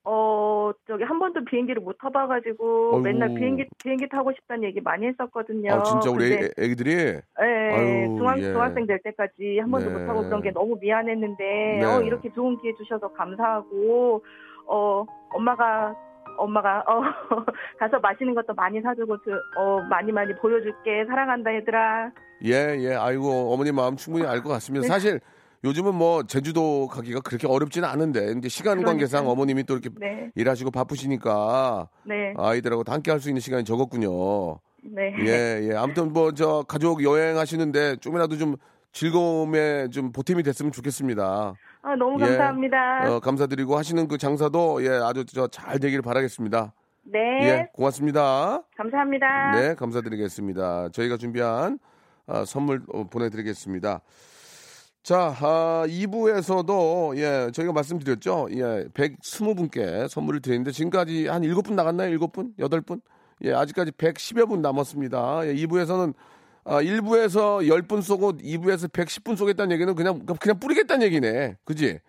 어, 0.06 0.72
저 0.86 0.94
저기 0.94 1.04
한 1.06 1.18
번도 1.18 1.46
비행기를 1.46 1.82
못 1.82 1.98
타봐가지고 1.98 2.96
어이구. 2.96 3.02
맨날 3.02 3.30
비행기 3.34 3.66
비행기 3.82 4.10
타고 4.10 4.32
싶다는 4.34 4.64
얘기 4.66 4.82
많이 4.82 5.08
했었거든요. 5.08 5.74
아, 5.74 5.84
진짜 5.84 6.10
우리 6.12 6.30
근데 6.30 6.46
애, 6.58 6.66
애기들이 6.66 6.92
예, 6.94 7.22
아유, 7.42 8.16
중학, 8.18 8.38
예. 8.38 8.52
중학생 8.52 8.86
될 8.86 9.00
때까지 9.02 9.60
한 9.60 9.72
번도 9.72 9.90
네. 9.90 9.98
못 10.00 10.10
하고 10.10 10.24
그런 10.24 10.42
게 10.42 10.52
너무 10.52 10.78
미안했는데, 10.82 11.44
네. 11.80 11.86
어, 11.86 12.02
이렇게 12.02 12.32
좋은 12.34 12.58
기회 12.62 12.74
주셔서 12.76 13.14
감사하고, 13.14 14.24
어, 14.68 15.06
엄마가, 15.32 15.96
엄마가, 16.38 16.84
어, 16.88 17.02
가서 17.80 18.00
맛있는 18.00 18.34
것도 18.36 18.54
많이 18.56 18.82
사주고, 18.82 19.18
저, 19.24 19.32
어, 19.60 19.82
많이 19.90 20.12
많이 20.12 20.34
보여줄게. 20.36 21.06
사랑한다, 21.08 21.54
얘들아. 21.56 22.12
예, 22.46 22.76
예. 22.80 22.96
아이고, 22.96 23.54
어머니 23.54 23.72
마음 23.72 23.96
충분히 23.96 24.26
알것 24.26 24.44
네. 24.46 24.50
같습니다. 24.54 24.88
사실 24.88 25.20
요즘은 25.64 25.96
뭐 25.96 26.24
제주도 26.24 26.88
가기가 26.88 27.22
그렇게 27.22 27.48
어렵지는 27.48 27.88
않은데 27.88 28.26
근데 28.26 28.50
시간 28.50 28.84
관계상 28.84 29.22
그러니까요. 29.22 29.32
어머님이 29.32 29.64
또 29.64 29.76
이렇게 29.76 29.90
네, 29.98 30.30
일하시고 30.36 30.72
바쁘시니까 30.72 31.88
네, 32.04 32.34
아이들하고 32.38 32.84
함께 32.86 33.12
할 33.12 33.22
수 33.22 33.30
있는 33.30 33.40
시간이 33.40 33.64
적었군요. 33.64 34.60
네. 34.84 35.16
예, 35.20 35.70
예. 35.72 35.76
아무튼 35.78 36.12
뭐 36.12 36.34
저 36.34 36.66
가족 36.68 37.02
여행하시는데 37.02 37.96
조금이라도 37.98 38.38
좀 38.38 38.58
즐거움에 38.92 39.88
좀 39.90 40.12
보탬이 40.12 40.44
됐으면 40.44 40.74
좋겠습니다. 40.74 41.54
아, 41.84 41.96
너무 41.96 42.18
예. 42.22 42.26
감사합니다. 42.28 43.12
어, 43.16 43.20
감사드리고 43.20 43.78
하시는 43.78 44.08
그 44.08 44.18
장사도 44.18 44.84
예, 44.86 44.90
아주 44.90 45.26
저 45.26 45.48
잘 45.48 45.80
되길 45.80 46.02
바라겠습니다. 46.02 46.74
네, 47.04 47.20
예, 47.42 47.70
고맙습니다. 47.74 48.62
감사합니다. 48.78 49.52
네, 49.60 49.76
감사드리겠습니다. 49.76 50.90
저희가 50.94 51.18
준비한 51.18 51.78
아, 52.26 52.46
선물 52.46 52.82
어, 52.94 53.04
보내드리겠습니다. 53.10 54.00
자, 55.04 55.36
아, 55.42 55.84
2부에서도, 55.86 57.18
예, 57.18 57.52
저희가 57.52 57.74
말씀드렸죠. 57.74 58.48
예, 58.52 58.88
120분께 58.94 60.08
선물을 60.08 60.40
드리는데 60.42 60.72
지금까지 60.72 61.28
한 61.28 61.42
7분 61.42 61.74
나갔나요? 61.74 62.18
7분? 62.18 62.56
8분? 62.58 63.02
예, 63.44 63.52
아직까지 63.54 63.92
110여 63.92 64.48
분 64.48 64.62
남았습니다. 64.62 65.46
예, 65.48 65.54
2부에서는 65.56 66.14
아, 66.66 66.82
1부에서 66.82 67.68
10분 67.68 68.02
쏘고 68.02 68.34
2부에서 68.38 68.90
110분 68.90 69.36
쏘겠다는 69.36 69.74
얘기는 69.74 69.94
그냥, 69.96 70.26
그냥 70.26 70.60
뿌리겠다는 70.60 71.06
얘기네. 71.08 71.58
그지? 71.66 72.00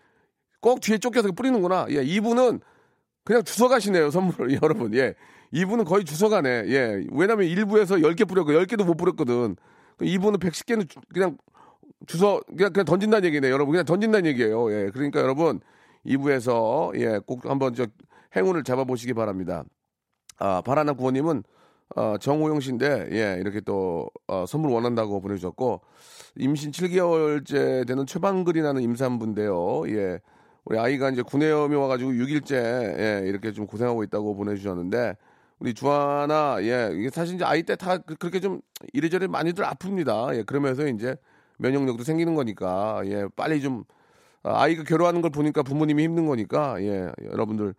꼭 0.61 0.81
뒤에 0.81 0.99
쫓겨서 0.99 1.33
뿌리는구나. 1.33 1.87
예, 1.91 2.05
2부는 2.05 2.61
그냥 3.25 3.43
주워 3.43 3.69
가시네요, 3.69 4.11
선물을, 4.11 4.59
여러분. 4.63 4.95
예. 4.95 5.15
2부는 5.53 5.85
거의 5.85 6.05
주워 6.05 6.31
가네. 6.31 6.49
예. 6.69 7.05
왜냐면 7.13 7.47
1부에서 7.47 8.03
10개 8.03 8.29
뿌렸고 8.29 8.53
10개도 8.53 8.85
못 8.85 8.97
뿌렸거든. 8.97 9.57
2부는 9.99 10.39
110개는 10.39 10.89
그냥 11.13 11.37
주워, 12.07 12.41
그냥, 12.57 12.73
그냥 12.73 12.85
던진다는 12.85 13.27
얘기네, 13.27 13.51
여러분. 13.51 13.73
그냥 13.73 13.85
던진다는 13.85 14.27
얘기예요. 14.31 14.73
예. 14.73 14.91
그러니까 14.93 15.21
여러분, 15.21 15.61
2부에서, 16.07 16.99
예, 17.01 17.19
꼭 17.27 17.45
한번 17.47 17.75
저 17.75 17.87
행운을 18.37 18.63
잡아보시기 18.63 19.15
바랍니다. 19.15 19.65
아, 20.39 20.61
바라나 20.63 20.93
구호님은, 20.93 21.45
어, 21.97 22.17
정호영 22.19 22.61
씨인데, 22.61 23.09
예, 23.13 23.39
이렇게 23.41 23.61
또, 23.61 24.11
어, 24.27 24.45
선물 24.47 24.71
원한다고 24.73 25.21
보내주셨고, 25.21 25.81
임신 26.37 26.73
7개월째 26.73 27.87
되는 27.87 28.07
최방글이라는 28.07 28.83
임산부인데요. 28.83 29.83
예. 29.89 30.21
우리 30.65 30.79
아이가 30.79 31.11
이제 31.11 31.23
군의염이 31.23 31.77
와가지고 31.77 32.13
6일째, 32.13 32.55
예, 32.55 33.23
이렇게 33.27 33.53
좀 33.53 33.67
고생하고 33.67 34.03
있다고 34.05 34.35
보내주셨는데, 34.35 35.17
우리 35.61 35.75
주하나, 35.75 36.57
예, 36.63 36.91
이게 36.95 37.11
사실 37.11 37.37
이제 37.37 37.45
아이 37.45 37.63
때 37.63 37.77
다 37.77 37.99
그렇게 37.99 38.41
좀 38.41 38.61
이래저래 38.93 39.27
많이들 39.29 39.65
아픕니다. 39.65 40.37
예, 40.37 40.43
그러면서 40.43 40.87
이제 40.89 41.17
면역력도 41.59 42.03
생기는 42.03 42.35
거니까, 42.35 43.03
예, 43.07 43.27
빨리 43.37 43.61
좀, 43.63 43.85
아, 44.45 44.63
아이가 44.63 44.85
괴로워하는 44.85 45.23
걸 45.23 45.31
보니까 45.31 45.63
부모님이 45.63 46.05
힘든 46.05 46.27
거니까, 46.27 46.81
예, 46.83 47.11
여러분들, 47.25 47.75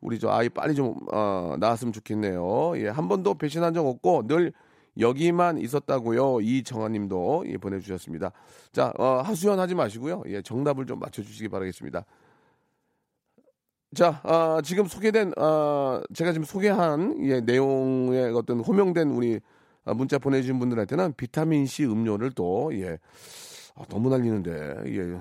우리 0.00 0.18
저 0.18 0.30
아이 0.30 0.48
빨리 0.48 0.74
좀, 0.74 0.96
어, 1.12 1.54
나았으면 1.58 1.92
좋겠네요. 1.92 2.72
예, 2.78 2.88
한 2.88 3.08
번도 3.08 3.34
배신한 3.34 3.74
적 3.74 3.86
없고, 3.86 4.26
늘 4.26 4.52
여기만 4.98 5.58
있었다고요. 5.58 6.40
이정아 6.40 6.88
님도 6.88 7.44
예, 7.48 7.58
보내주셨습니다. 7.58 8.32
자, 8.72 8.92
어, 8.98 9.20
하수연 9.24 9.58
하지 9.58 9.74
마시고요. 9.74 10.22
예, 10.28 10.40
정답을 10.42 10.86
좀 10.86 10.98
맞춰주시기 10.98 11.48
바라겠습니다. 11.48 12.04
자, 13.94 14.20
아, 14.24 14.60
지금 14.64 14.86
소개된, 14.86 15.32
아, 15.36 16.02
제가 16.14 16.32
지금 16.32 16.44
소개한 16.44 17.16
예, 17.26 17.40
내용의 17.40 18.34
어떤 18.34 18.60
호명된 18.60 19.10
우리 19.10 19.40
아, 19.84 19.94
문자 19.94 20.18
보내주신 20.18 20.58
분들한테는 20.58 21.12
비타민C 21.16 21.84
음료를 21.84 22.32
또, 22.32 22.70
예, 22.74 22.98
아, 23.74 23.84
너무 23.88 24.08
날리는데, 24.08 24.50
예. 24.86 25.20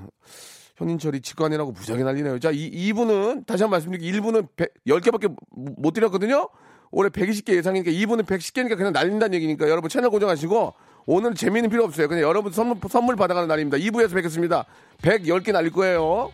현인철이 0.78 1.22
직관이라고 1.22 1.72
무지하게 1.72 2.04
날리네요. 2.04 2.40
자, 2.40 2.52
이, 2.52 2.66
이분은, 2.66 3.46
다시 3.46 3.64
한 3.64 3.70
번 3.70 3.78
말씀드릴게요. 3.78 4.22
1분은 4.22 4.48
10개밖에 4.88 5.34
못 5.52 5.92
드렸거든요? 5.94 6.50
올해 6.92 7.10
120개 7.10 7.56
예상이니까 7.56 7.92
2분은 7.92 8.26
110개니까 8.26 8.78
그냥 8.78 8.94
날린다는 8.94 9.34
얘기니까 9.36 9.70
여러분 9.70 9.90
채널 9.90 10.10
고정하시고 10.12 10.74
오늘 11.08 11.34
재미는 11.36 11.70
필요 11.70 11.84
없어요. 11.84 12.08
그냥 12.08 12.24
여러분 12.24 12.52
선물, 12.52 12.78
선물 12.90 13.16
받아가는 13.16 13.48
날입니다. 13.48 13.78
2부에서 13.78 14.14
뵙겠습니다. 14.14 14.66
110개 15.02 15.52
날릴 15.52 15.72
거예요. 15.72 16.32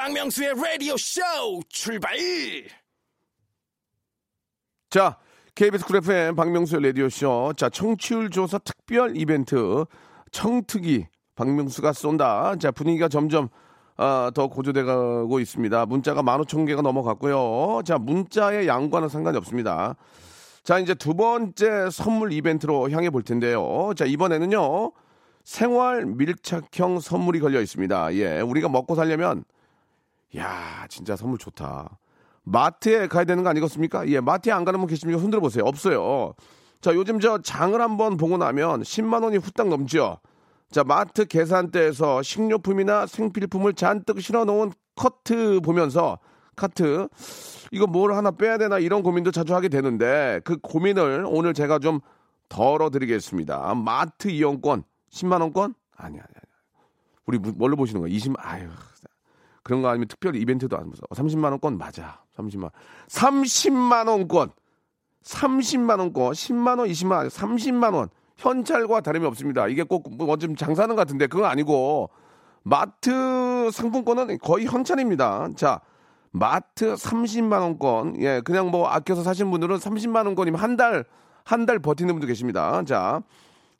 박명수의 0.00 0.54
라디오 0.54 0.96
쇼 0.96 1.20
출발! 1.68 2.16
자, 4.88 5.18
KBS 5.54 5.84
Cool 5.84 5.96
FM 5.96 6.36
박명수의 6.36 6.82
라디오 6.84 7.10
쇼. 7.10 7.52
자, 7.54 7.68
청취율 7.68 8.30
조사 8.30 8.56
특별 8.56 9.14
이벤트 9.14 9.84
청특이 10.32 11.06
박명수가 11.36 11.92
쏜다. 11.92 12.56
자, 12.56 12.70
분위기가 12.70 13.08
점점 13.08 13.50
아, 13.98 14.30
더 14.34 14.46
고조돼 14.46 14.84
가고 14.84 15.38
있습니다. 15.38 15.84
문자가 15.84 16.22
15,000개가 16.22 16.80
넘어갔고요. 16.80 17.82
자, 17.84 17.98
문자의 17.98 18.66
양과는 18.68 19.10
상관이 19.10 19.36
없습니다. 19.36 19.96
자, 20.62 20.78
이제 20.78 20.94
두 20.94 21.12
번째 21.12 21.90
선물 21.90 22.32
이벤트로 22.32 22.90
향해 22.90 23.10
볼 23.10 23.22
텐데요. 23.22 23.92
자, 23.94 24.06
이번에는요. 24.06 24.92
생활 25.44 26.06
밀착형 26.06 27.00
선물이 27.00 27.40
걸려 27.40 27.60
있습니다. 27.60 28.14
예, 28.14 28.40
우리가 28.40 28.70
먹고 28.70 28.94
살려면 28.94 29.44
야, 30.36 30.86
진짜 30.88 31.16
선물 31.16 31.38
좋다. 31.38 31.98
마트에 32.42 33.06
가야 33.08 33.24
되는 33.24 33.42
거 33.42 33.50
아니겠습니까? 33.50 34.08
예, 34.08 34.20
마트에 34.20 34.52
안 34.52 34.64
가는 34.64 34.78
분 34.80 34.86
계십니까? 34.88 35.20
손들어 35.20 35.40
보세요. 35.40 35.64
없어요. 35.64 36.34
자, 36.80 36.94
요즘 36.94 37.20
저 37.20 37.38
장을 37.42 37.78
한번 37.80 38.16
보고 38.16 38.36
나면 38.38 38.82
10만 38.82 39.22
원이 39.22 39.36
후딱 39.38 39.68
넘죠. 39.68 40.18
자, 40.70 40.84
마트 40.84 41.26
계산대에서 41.26 42.22
식료품이나 42.22 43.06
생필품을 43.06 43.74
잔뜩 43.74 44.20
실어 44.20 44.44
놓은 44.44 44.72
커트 44.94 45.60
보면서 45.62 46.18
카트 46.56 47.08
이거 47.72 47.86
뭘 47.86 48.12
하나 48.14 48.30
빼야 48.30 48.58
되나 48.58 48.78
이런 48.78 49.02
고민도 49.02 49.30
자주 49.30 49.54
하게 49.54 49.68
되는데 49.68 50.40
그 50.44 50.56
고민을 50.58 51.24
오늘 51.28 51.54
제가 51.54 51.78
좀 51.78 52.00
덜어드리겠습니다. 52.48 53.74
마트 53.74 54.28
이용권 54.28 54.84
10만 55.12 55.40
원권? 55.40 55.74
아니 55.96 56.16
아니 56.18 56.20
아니. 56.20 56.52
우리 57.26 57.38
무- 57.38 57.52
뭘로 57.56 57.76
보시는 57.76 58.00
거야? 58.00 58.10
20 58.12 58.34
아유. 58.38 58.68
그런 59.70 59.82
거 59.82 59.88
아니면 59.88 60.08
특별 60.08 60.34
이벤트도 60.34 60.76
안 60.76 60.88
무서. 60.88 61.02
30만 61.12 61.44
원권 61.44 61.78
맞아. 61.78 62.24
30만. 62.36 62.70
30만 63.06 64.08
원권. 64.08 64.50
30만 65.22 66.00
원권. 66.00 66.32
10만 66.32 66.78
원, 66.80 66.88
20만 66.88 67.12
원, 67.12 67.28
30만 67.28 67.94
원. 67.94 68.08
현찰과 68.36 69.00
다름이 69.02 69.24
없습니다. 69.26 69.68
이게 69.68 69.84
꼭뭐좀 69.84 70.56
장사하는 70.56 70.96
것 70.96 71.02
같은데 71.02 71.28
그건 71.28 71.48
아니고 71.48 72.10
마트 72.64 73.70
상품권은 73.70 74.38
거의 74.38 74.66
현찰입니다. 74.66 75.50
자, 75.54 75.80
마트 76.32 76.94
30만 76.94 77.60
원권. 77.60 78.20
예, 78.22 78.40
그냥 78.44 78.72
뭐 78.72 78.88
아껴서 78.88 79.22
사신 79.22 79.52
분들은 79.52 79.76
30만 79.76 80.26
원권이면 80.26 80.60
한 80.60 80.76
달 80.76 81.04
한 81.44 81.64
달 81.66 81.78
버티는 81.78 82.14
분도 82.14 82.26
계십니다. 82.26 82.82
자, 82.84 83.22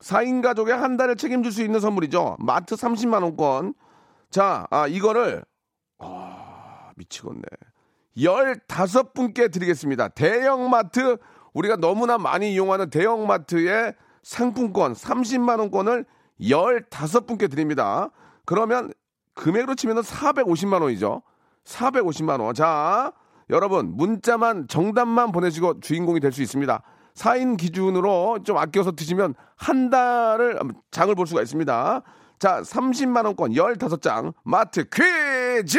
4인 0.01 0.41
가족의 0.43 0.75
한 0.77 0.97
달을 0.97 1.17
책임질 1.17 1.51
수 1.53 1.63
있는 1.63 1.81
선물이죠. 1.81 2.37
마트 2.39 2.77
30만 2.77 3.23
원권. 3.23 3.75
자, 4.31 4.67
아 4.71 4.87
이거를 4.87 5.45
아, 6.01 6.91
미치겠네. 6.97 7.43
15분께 8.17 9.53
드리겠습니다. 9.53 10.09
대형마트, 10.09 11.19
우리가 11.55 11.77
너무나 11.77 12.19
많이 12.19 12.53
이용하는 12.53 12.91
대형마트의 12.91 13.95
상품권 14.23 14.93
30만원권을 14.93 16.05
15분께 16.41 17.51
드립니다. 17.51 18.11
그러면 18.45 18.93
금액으로 19.35 19.75
치면 19.75 20.03
450만원이죠. 20.03 21.23
450만 21.65 22.41
원. 22.41 22.55
자, 22.55 23.13
여러분 23.49 23.97
문자만 23.97 24.69
정답만 24.69 25.33
보내시고 25.33 25.81
주인공이 25.81 26.21
될 26.21 26.33
수 26.33 26.43
있습니다. 26.43 26.83
4인 27.15 27.57
기준으로 27.57 28.39
좀 28.45 28.57
아껴서 28.57 28.93
드시면 28.93 29.35
한 29.57 29.91
달을 29.91 30.59
장을 30.91 31.13
볼 31.15 31.27
수가 31.27 31.43
있습니다. 31.43 32.03
자, 32.41 32.63
30만 32.63 33.27
원권 33.27 33.51
15장 33.53 34.33
마트 34.45 34.89
퀴즈! 34.89 35.79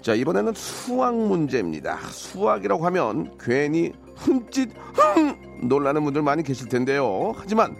자, 0.00 0.14
이번에는 0.14 0.54
수학 0.54 1.16
문제입니다. 1.16 1.98
수학이라고 2.08 2.86
하면 2.86 3.36
괜히 3.36 3.92
흠칫 4.14 4.70
흥 4.94 5.66
놀라는 5.68 6.04
분들 6.04 6.22
많이 6.22 6.44
계실 6.44 6.68
텐데요. 6.68 7.32
하지만 7.36 7.76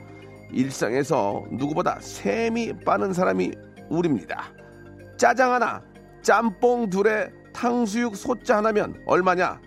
일상에서 0.53 1.45
누구보다 1.53 1.99
셈이 2.01 2.81
빠른 2.85 3.13
사람이 3.13 3.53
우리입니다. 3.89 4.47
짜장 5.17 5.53
하나, 5.53 5.81
짬뽕 6.23 6.91
둘에 6.91 7.31
탕수육 7.53 8.17
소자 8.17 8.57
하나면 8.57 9.01
얼마냐? 9.07 9.61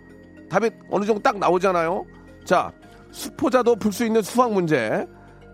답이 0.49 0.71
어느 0.89 1.05
정도 1.05 1.21
딱 1.21 1.39
나오잖아요. 1.39 2.05
자, 2.43 2.73
수포자도 3.11 3.77
풀 3.77 3.93
수 3.93 4.05
있는 4.05 4.21
수학 4.21 4.51
문제. 4.51 5.07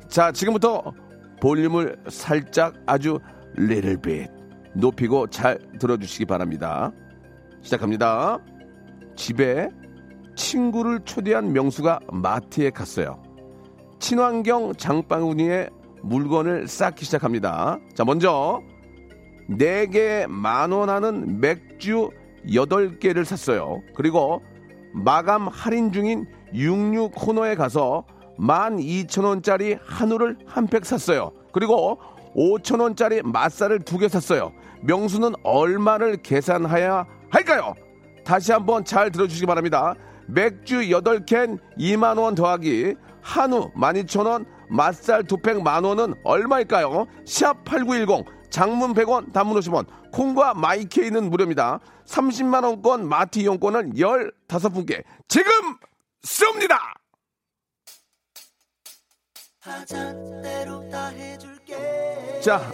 자, 0.09 0.31
지금부터 0.31 0.93
볼륨을 1.41 1.97
살짝 2.07 2.75
아주 2.85 3.19
bit 3.55 4.27
높이고 4.73 5.27
잘 5.27 5.59
들어주시기 5.79 6.25
바랍니다. 6.25 6.91
시작합니다. 7.61 8.39
집에 9.15 9.69
친구를 10.35 10.99
초대한 11.03 11.51
명수가 11.51 11.99
마트에 12.11 12.69
갔어요. 12.69 13.21
친환경 13.99 14.73
장바구니에 14.75 15.69
물건을 16.03 16.67
쌓기 16.67 17.03
시작합니다. 17.05 17.79
자, 17.95 18.05
먼저 18.05 18.61
4개 19.49 20.27
만원 20.27 20.89
하는 20.89 21.39
맥주 21.39 22.11
8개를 22.45 23.25
샀어요. 23.25 23.81
그리고 23.95 24.41
마감 24.93 25.47
할인 25.47 25.91
중인 25.91 26.27
육류 26.53 27.09
코너에 27.15 27.55
가서 27.55 28.05
12,000원짜리 28.39 29.79
한우를 29.83 30.37
한 30.45 30.67
팩 30.67 30.85
샀어요. 30.85 31.31
그리고 31.51 31.99
5,000원짜리 32.35 33.23
맛살을 33.25 33.79
두 33.79 33.97
개 33.97 34.07
샀어요. 34.07 34.51
명수는 34.81 35.33
얼마를 35.43 36.17
계산해야 36.17 37.05
할까요? 37.29 37.73
다시 38.23 38.51
한번 38.51 38.85
잘 38.85 39.11
들어주시기 39.11 39.45
바랍니다. 39.45 39.95
맥주 40.27 40.79
8캔 40.81 41.57
2만원 41.79 42.35
더하기 42.35 42.95
한우 43.21 43.71
12,000원 43.73 44.45
맛살 44.69 45.23
두 45.23 45.37
팩 45.37 45.63
만원은 45.63 46.13
얼마일까요? 46.23 47.07
샵8910 47.25 48.25
장문 48.49 48.93
100원 48.93 49.31
단문 49.33 49.57
50원 49.59 49.85
콩과 50.11 50.53
마이케이는 50.53 51.29
무료입니다. 51.29 51.79
30만원권 52.05 53.01
마트 53.01 53.39
이용권을 53.39 53.91
15분께 53.93 55.03
지금 55.27 55.51
쏩니다! 56.23 56.77
자, 62.41 62.71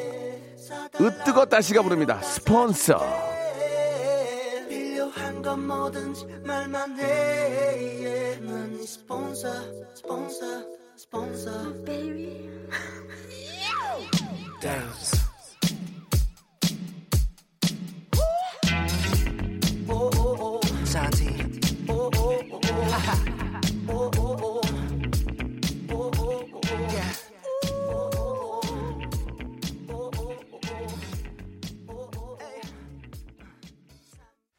으뜨거 1.02 1.46
따시가 1.46 1.82
부릅니다. 1.82 2.22
스폰서. 2.22 3.00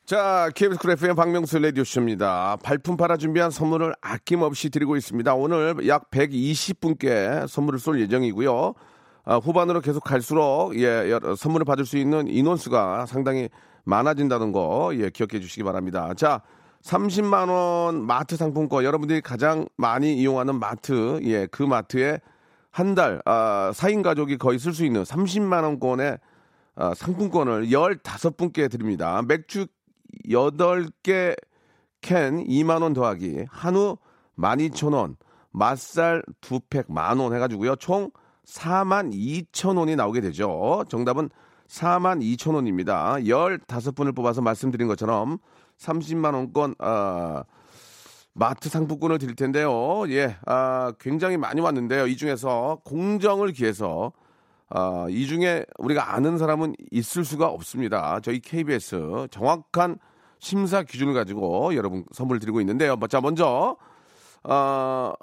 자, 0.06 0.50
KBS 0.54 0.78
Cool 0.80 0.90
FM 0.90 1.14
박명수 1.16 1.58
라디오쇼입니다. 1.58 2.58
발품 2.62 2.98
팔아 2.98 3.16
준비한 3.16 3.50
선물을 3.50 3.94
아낌없이 4.02 4.68
드리고 4.68 4.96
있습니다. 4.96 5.34
오늘 5.34 5.88
약 5.88 6.10
120분께 6.10 7.48
선물을 7.48 7.78
쏠 7.78 7.98
예정이고요. 8.00 8.74
아, 9.24 9.36
후반으로 9.38 9.80
계속 9.80 10.04
갈수록 10.04 10.78
예, 10.78 11.18
선물을 11.38 11.64
받을 11.64 11.86
수 11.86 11.96
있는 11.96 12.28
인원수가 12.28 13.06
상당히 13.06 13.48
많아진다는 13.84 14.52
거 14.52 14.92
예, 14.94 15.08
기억해 15.08 15.40
주시기 15.40 15.62
바랍니다. 15.62 16.12
자, 16.14 16.42
30만 16.82 17.48
원 17.48 18.04
마트 18.04 18.36
상품권 18.36 18.84
여러분들이 18.84 19.22
가장 19.22 19.66
많이 19.78 20.14
이용하는 20.18 20.58
마트 20.60 21.18
예, 21.22 21.46
그 21.46 21.62
마트에 21.62 22.20
한 22.70 22.94
달 22.94 23.22
아, 23.24 23.70
4인 23.72 24.02
가족이 24.02 24.36
거의 24.36 24.58
쓸 24.58 24.74
수 24.74 24.84
있는 24.84 25.02
30만 25.02 25.62
원권의 25.62 26.18
아, 26.76 26.92
상품권을 26.92 27.68
15분께 27.68 28.70
드립니다. 28.70 29.22
맥주 29.26 29.66
8개 30.29 31.37
캔 32.00 32.44
2만원 32.44 32.94
더하기, 32.94 33.46
한우 33.48 33.96
12,000원, 34.38 35.16
맛살 35.50 36.22
2팩 36.40 36.87
만원 36.88 37.35
해가지고요. 37.35 37.77
총 37.77 38.11
4만 38.46 39.12
2천원이 39.14 39.96
나오게 39.96 40.20
되죠. 40.20 40.85
정답은 40.88 41.31
4만 41.68 42.20
2천원입니다. 42.20 43.24
15분을 43.24 44.14
뽑아서 44.14 44.42
말씀드린 44.42 44.87
것처럼 44.87 45.38
30만원권, 45.79 46.77
아, 46.79 47.44
마트 48.35 48.68
상품권을 48.68 49.18
드릴 49.18 49.37
텐데요. 49.37 50.05
예, 50.09 50.37
아, 50.44 50.92
굉장히 50.98 51.37
많이 51.37 51.61
왔는데요. 51.61 52.07
이 52.07 52.16
중에서 52.16 52.81
공정을 52.85 53.53
기해서 53.53 54.12
아, 54.70 55.07
이 55.09 55.27
중에 55.27 55.64
우리가 55.79 56.14
아는 56.14 56.38
사람은 56.38 56.74
있을 56.90 57.24
수가 57.24 57.48
없습니다. 57.48 58.20
저희 58.20 58.40
KBS 58.40 59.29
정확한 59.31 59.98
심사 60.38 60.83
기준을 60.83 61.14
가지고 61.14 61.74
여러분 61.74 62.05
선물 62.12 62.38
드리고 62.38 62.61
있는데요. 62.61 62.96
자, 63.09 63.20
먼저, 63.20 63.77
아, 64.42 65.14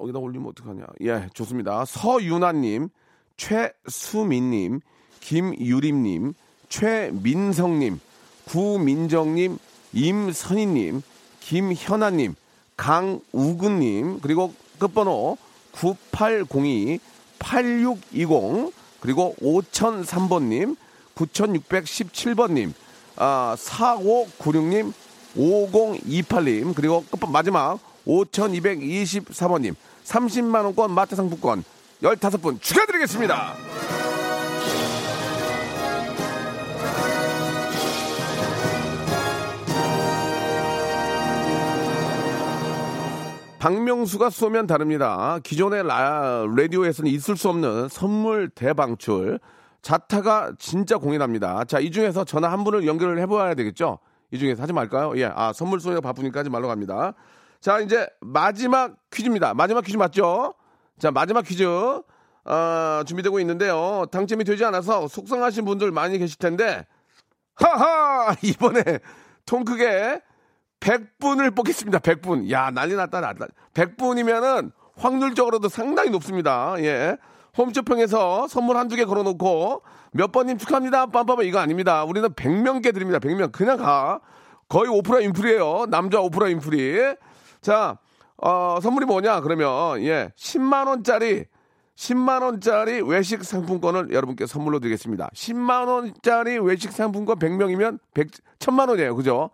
여기다 0.00 0.18
올리면 0.18 0.48
어떡하냐. 0.48 0.84
예, 1.02 1.28
좋습니다. 1.34 1.84
서윤아님, 1.84 2.88
최수민님, 3.36 4.80
김유림님, 5.20 6.34
최민성님, 6.68 8.00
구민정님, 8.46 9.58
임선희님, 9.92 11.02
김현아님, 11.40 12.34
강우근님, 12.76 14.20
그리고 14.20 14.52
끝번호 14.78 15.36
9802 15.72 17.00
8620 17.38 18.72
그리고 19.00 19.34
5003번님 19.40 20.76
9617번님 21.14 22.72
아, 23.16 23.56
4596님 23.58 24.92
5028님 25.36 26.74
그리고 26.74 27.04
끝번 27.10 27.32
마지막 27.32 27.78
5224번님 28.06 29.74
30만원권 30.04 30.90
마트 30.90 31.16
상품권 31.16 31.64
15분 32.02 32.60
축하드리겠습니다. 32.62 33.97
박명수가 43.58 44.30
쏘면 44.30 44.66
다릅니다. 44.68 45.38
기존의 45.42 45.84
라, 45.84 46.46
라디오에서는 46.56 47.10
있을 47.10 47.36
수 47.36 47.48
없는 47.48 47.88
선물 47.88 48.48
대방출. 48.48 49.40
자타가 49.82 50.52
진짜 50.58 50.96
공연합니다. 50.96 51.64
자, 51.64 51.80
이 51.80 51.90
중에서 51.90 52.24
전화 52.24 52.50
한 52.52 52.62
분을 52.62 52.86
연결을 52.86 53.18
해봐야 53.20 53.54
되겠죠? 53.54 53.98
이 54.30 54.38
중에서 54.38 54.62
하지 54.62 54.72
말까요? 54.72 55.18
예, 55.18 55.30
아, 55.34 55.52
선물 55.52 55.80
쏘기가 55.80 56.00
바쁘니까 56.00 56.40
하지 56.40 56.50
말러 56.50 56.68
갑니다. 56.68 57.14
자, 57.60 57.80
이제 57.80 58.08
마지막 58.20 58.96
퀴즈입니다. 59.10 59.54
마지막 59.54 59.84
퀴즈 59.84 59.96
맞죠? 59.96 60.54
자, 60.98 61.10
마지막 61.10 61.42
퀴즈. 61.44 61.64
어, 61.64 63.02
준비되고 63.06 63.40
있는데요. 63.40 64.06
당첨이 64.10 64.44
되지 64.44 64.64
않아서 64.64 65.08
속상하신 65.08 65.64
분들 65.64 65.90
많이 65.90 66.18
계실 66.18 66.38
텐데, 66.38 66.86
하하! 67.56 68.34
이번에 68.42 68.82
통 69.44 69.64
크게 69.64 70.22
100분을 70.80 71.54
뽑겠습니다. 71.54 71.98
100분. 71.98 72.50
야, 72.50 72.70
난리 72.70 72.94
났다, 72.94 73.20
났다. 73.20 73.46
100분이면은 73.74 74.72
확률적으로도 74.96 75.68
상당히 75.68 76.10
높습니다. 76.10 76.74
예. 76.78 77.16
홈쇼핑에서 77.56 78.46
선물 78.48 78.76
한두 78.76 78.96
개 78.96 79.04
걸어놓고 79.04 79.82
몇 80.12 80.32
번님 80.32 80.58
축하합니다. 80.58 81.06
빰빰빰 81.06 81.44
이거 81.44 81.58
아닙니다. 81.58 82.04
우리는 82.04 82.28
100명께 82.30 82.94
드립니다. 82.94 83.18
100명. 83.18 83.52
그냥 83.52 83.78
가. 83.78 84.20
거의 84.68 84.88
오프라 84.90 85.20
인프리예요 85.20 85.86
남자 85.88 86.20
오프라 86.20 86.48
인프리. 86.48 86.98
자, 87.60 87.98
어, 88.36 88.78
선물이 88.82 89.06
뭐냐? 89.06 89.40
그러면 89.40 90.02
예. 90.02 90.30
10만 90.36 90.88
원짜리 90.88 91.44
10만 91.96 92.42
원짜리 92.42 93.00
외식 93.00 93.42
상품권을 93.42 94.12
여러분께 94.12 94.46
선물로 94.46 94.78
드리겠습니다. 94.78 95.30
10만 95.34 95.88
원짜리 95.88 96.58
외식 96.58 96.92
상품권 96.92 97.38
100명이면 97.38 97.98
100 98.14 98.28
1000만 98.60 98.88
원이에요. 98.88 99.16
그죠? 99.16 99.50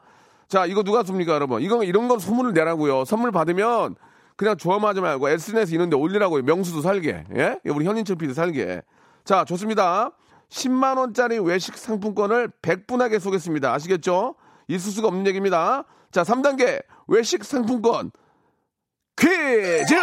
자, 0.49 0.67
이거 0.67 0.83
누가 0.83 1.03
씁니까, 1.03 1.35
여러분? 1.35 1.63
이거 1.63 1.83
이런 1.85 2.09
건 2.09 2.19
소문을 2.19 2.53
내라고요. 2.53 3.05
선물 3.05 3.33
받으면 3.33 3.97
그냥 4.37 4.57
좋아하지 4.57 5.01
말고 5.01 5.29
SNS 5.29 5.75
이런 5.75 5.91
데 5.91 5.97
올리라고요. 5.97 6.43
명수도 6.43 6.81
살게. 6.81 7.25
예? 7.37 7.59
우리 7.65 7.87
현인철 7.87 8.17
PD 8.17 8.35
살게. 8.35 8.83
자, 9.25 9.45
좋습니다. 9.45 10.11
10만 10.51 10.99
원짜리 10.99 11.39
외식 11.39 11.77
상품권을 11.77 12.51
100분에게 12.63 13.19
쏘겠습니다. 13.19 13.73
아시겠죠? 13.73 14.35
있을 14.69 14.93
수가 14.93 15.09
없는 15.09 15.27
얘기입니다. 15.27 15.85
자, 16.11 16.23
3단계 16.23 16.83
외식 17.09 17.45
상품권 17.45 18.11
퀴즈! 19.17 19.95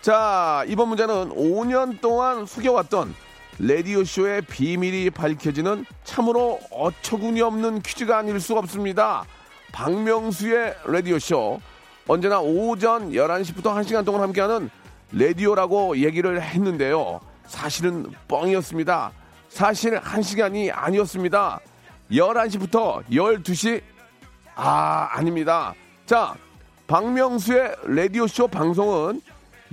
자, 0.00 0.64
이번 0.68 0.88
문제는 0.88 1.30
5년 1.30 2.00
동안 2.00 2.46
숙여왔던 2.46 3.14
라디오쇼의 3.58 4.42
비밀이 4.42 5.10
밝혀지는 5.10 5.84
참으로 6.02 6.58
어처구니 6.70 7.40
없는 7.40 7.82
퀴즈가 7.82 8.18
아닐 8.18 8.40
수 8.40 8.56
없습니다. 8.56 9.24
박명수의 9.72 10.74
라디오쇼. 10.84 11.60
언제나 12.06 12.40
오전 12.40 13.12
11시부터 13.12 13.74
1시간 13.80 14.04
동안 14.04 14.22
함께하는 14.22 14.70
라디오라고 15.12 15.98
얘기를 15.98 16.42
했는데요. 16.42 17.20
사실은 17.46 18.06
뻥이었습니다. 18.28 19.12
사실 19.48 20.00
1시간이 20.00 20.70
아니었습니다. 20.72 21.60
11시부터 22.10 23.04
12시? 23.10 23.80
아, 24.56 25.08
아닙니다. 25.12 25.74
자, 26.06 26.34
박명수의 26.86 27.76
라디오쇼 27.84 28.48
방송은 28.48 29.22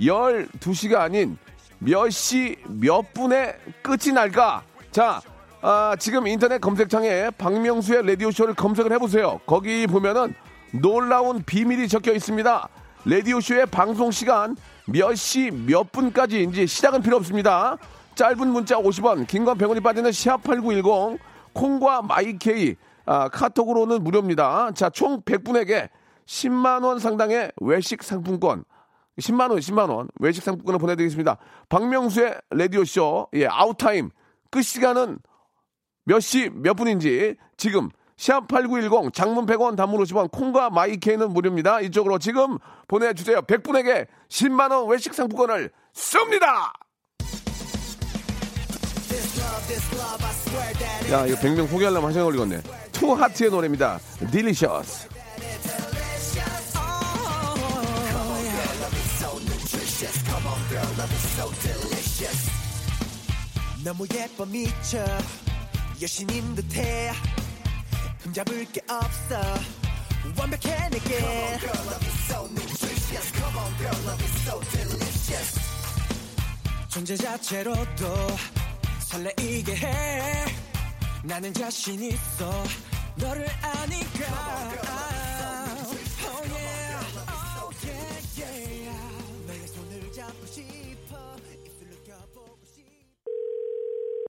12시가 0.00 1.00
아닌 1.00 1.36
몇 1.84 2.08
시 2.10 2.56
몇 2.68 3.12
분에 3.12 3.54
끝이 3.82 4.12
날까? 4.14 4.62
자, 4.90 5.20
아, 5.60 5.94
지금 5.98 6.26
인터넷 6.26 6.60
검색창에 6.60 7.30
박명수의 7.38 8.06
라디오쇼를 8.06 8.54
검색을 8.54 8.92
해보세요. 8.92 9.40
거기 9.46 9.86
보면은 9.86 10.34
놀라운 10.72 11.42
비밀이 11.44 11.88
적혀 11.88 12.12
있습니다. 12.12 12.68
라디오쇼의 13.04 13.66
방송 13.66 14.10
시간 14.10 14.56
몇 14.86 15.12
시 15.14 15.50
몇 15.50 15.90
분까지인지 15.92 16.66
시작은 16.66 17.02
필요 17.02 17.16
없습니다. 17.16 17.76
짧은 18.14 18.46
문자 18.48 18.76
50원, 18.76 19.26
긴 19.26 19.44
건 19.44 19.56
100원이 19.58 19.82
빠지는 19.82 20.10
샵8910, 20.10 21.18
콩과 21.54 22.02
마이케이, 22.02 22.76
아, 23.06 23.28
카톡으로는 23.28 24.04
무료입니다. 24.04 24.70
자, 24.74 24.90
총 24.90 25.20
100분에게 25.22 25.88
10만원 26.26 26.98
상당의 27.00 27.52
외식 27.60 28.02
상품권, 28.02 28.64
10만 29.20 29.50
원, 29.50 29.58
10만 29.58 29.90
원, 29.90 30.08
외식 30.20 30.42
상품권을 30.42 30.78
보내드리겠습니다. 30.78 31.36
박명수의 31.68 32.34
라디오 32.50 32.84
쇼, 32.84 33.28
예, 33.34 33.46
out 33.46 33.70
time, 33.70 34.10
끝 34.50 34.62
시간은 34.62 35.18
몇 36.04 36.20
시, 36.20 36.50
몇 36.50 36.74
분인지 36.74 37.36
지금 37.56 37.90
샵8910 38.16 39.12
장문 39.12 39.46
100원 39.46 39.76
단문 39.76 40.02
50원 40.02 40.30
콩과 40.30 40.70
my 40.70 40.88
K는 40.88 41.32
무료입니다. 41.32 41.80
이쪽으로 41.80 42.18
지금 42.18 42.58
보내주세요. 42.88 43.42
100분에게 43.42 44.06
10만 44.28 44.70
원 44.70 44.88
외식 44.88 45.12
상품권을 45.14 45.70
쏩니다! 45.92 46.72
야, 51.10 51.26
이거 51.26 51.36
100명 51.36 51.68
소개하려면 51.68 52.04
한 52.04 52.12
시간 52.12 52.24
걸리겠네. 52.24 52.62
투하트의 52.92 53.50
노래입니다. 53.50 53.98
Delicious. 54.30 55.08
너무 63.84 64.06
예뻐 64.14 64.44
미쳐. 64.46 65.04
여신인 66.00 66.54
듯해. 66.54 67.12
흠잡을 68.20 68.64
게 68.66 68.80
없어. 68.88 69.40
완벽해 70.38 70.88
내게. 70.88 71.58
존재 76.88 77.16
자체로도 77.16 78.26
설레이게 79.00 79.74
해. 79.74 80.44
나는 81.24 81.52
자신 81.52 82.02
있어. 82.04 82.64
너를 83.16 83.48
아니까 83.62 85.11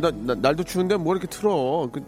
나, 0.00 0.10
나- 0.10 0.34
날도 0.34 0.64
추운데 0.64 0.96
뭐 0.96 1.14
이렇게 1.14 1.26
틀어. 1.26 1.88
그, 1.92 2.02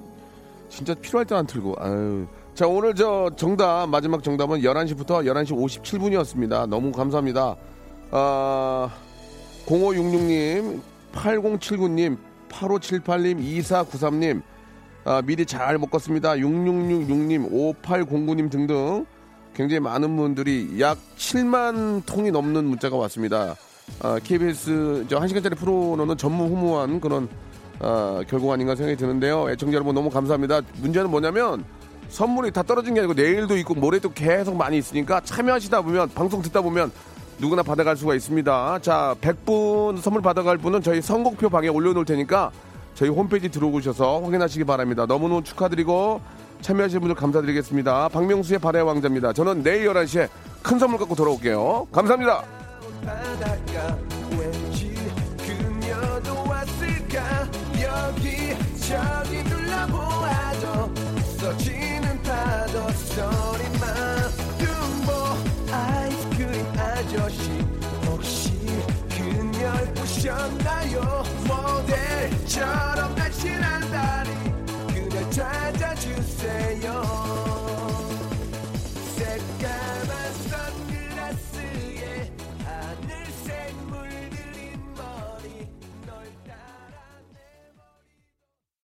진짜 0.68 0.94
필요할 0.94 1.24
때 1.26 1.34
안 1.34 1.46
틀고. 1.46 1.76
아유. 1.78 2.26
자, 2.54 2.66
오늘 2.66 2.94
저 2.94 3.30
정답, 3.36 3.86
마지막 3.88 4.22
정답은 4.22 4.60
11시부터 4.62 5.24
11시 5.26 5.52
57분이었습니다. 5.82 6.66
너무 6.68 6.90
감사합니다. 6.92 7.54
아, 8.10 8.90
0566님, 9.66 10.80
8079님, 11.12 12.16
8578님, 12.50 13.40
2493님, 13.62 14.42
아, 15.04 15.22
미리 15.24 15.44
잘 15.46 15.78
먹었습니다. 15.78 16.34
6666님, 16.36 17.50
5809님 17.82 18.50
등등 18.50 19.06
굉장히 19.54 19.80
많은 19.80 20.16
분들이 20.16 20.80
약 20.80 20.98
7만 21.16 22.04
통이 22.06 22.30
넘는 22.30 22.64
문자가 22.64 22.96
왔습니다. 22.96 23.54
아, 24.00 24.18
KBS 24.22 25.06
저 25.08 25.18
1시간짜리 25.20 25.56
프로는 25.56 26.16
전무 26.16 26.44
후무한 26.44 27.00
그런 27.00 27.28
아, 27.80 28.22
결국 28.28 28.50
아닌가 28.52 28.74
생각이 28.74 28.96
드는데요. 28.96 29.50
애청자 29.50 29.74
여러분 29.74 29.94
너무 29.94 30.10
감사합니다. 30.10 30.60
문제는 30.76 31.10
뭐냐면 31.10 31.64
선물이 32.08 32.52
다 32.52 32.62
떨어진 32.62 32.94
게 32.94 33.00
아니고 33.00 33.14
내일도 33.14 33.56
있고 33.58 33.74
모레도 33.74 34.12
계속 34.12 34.56
많이 34.56 34.78
있으니까 34.78 35.20
참여하시다 35.20 35.82
보면 35.82 36.10
방송 36.14 36.40
듣다 36.42 36.60
보면 36.60 36.92
누구나 37.38 37.62
받아갈 37.62 37.96
수가 37.96 38.14
있습니다. 38.14 38.78
자, 38.80 39.14
100분 39.20 40.00
선물 40.00 40.22
받아갈 40.22 40.56
분은 40.56 40.82
저희 40.82 41.02
선곡표 41.02 41.50
방에 41.50 41.68
올려놓을 41.68 42.06
테니까 42.06 42.50
저희 42.94 43.10
홈페이지 43.10 43.50
들어오셔서 43.50 44.22
확인하시기 44.22 44.64
바랍니다. 44.64 45.04
너무너무 45.04 45.42
축하드리고 45.42 46.22
참여하신 46.62 47.00
분들 47.00 47.14
감사드리겠습니다. 47.14 48.08
박명수의 48.08 48.58
발의 48.58 48.82
왕자입니다. 48.82 49.34
저는 49.34 49.62
내일 49.62 49.86
11시에 49.88 50.28
큰 50.62 50.78
선물 50.78 50.98
갖고 50.98 51.14
돌아올게요. 51.14 51.88
감사합니다. 51.92 52.42
저기 58.88 59.42
둘러보아도 59.42 60.94
써지는 61.40 62.22
파도 62.22 62.88
소리만 62.92 64.30
눈보 64.58 65.72
아이스크림 65.72 66.64
아저씨 66.78 67.50
혹시 68.06 68.52
그녀를 69.10 69.92
보셨나요? 69.92 71.24
모델처럼 71.48 73.16
날씬한 73.16 73.90
다리 73.90 74.30
그녀 74.94 75.30
찾아주세요. 75.30 77.15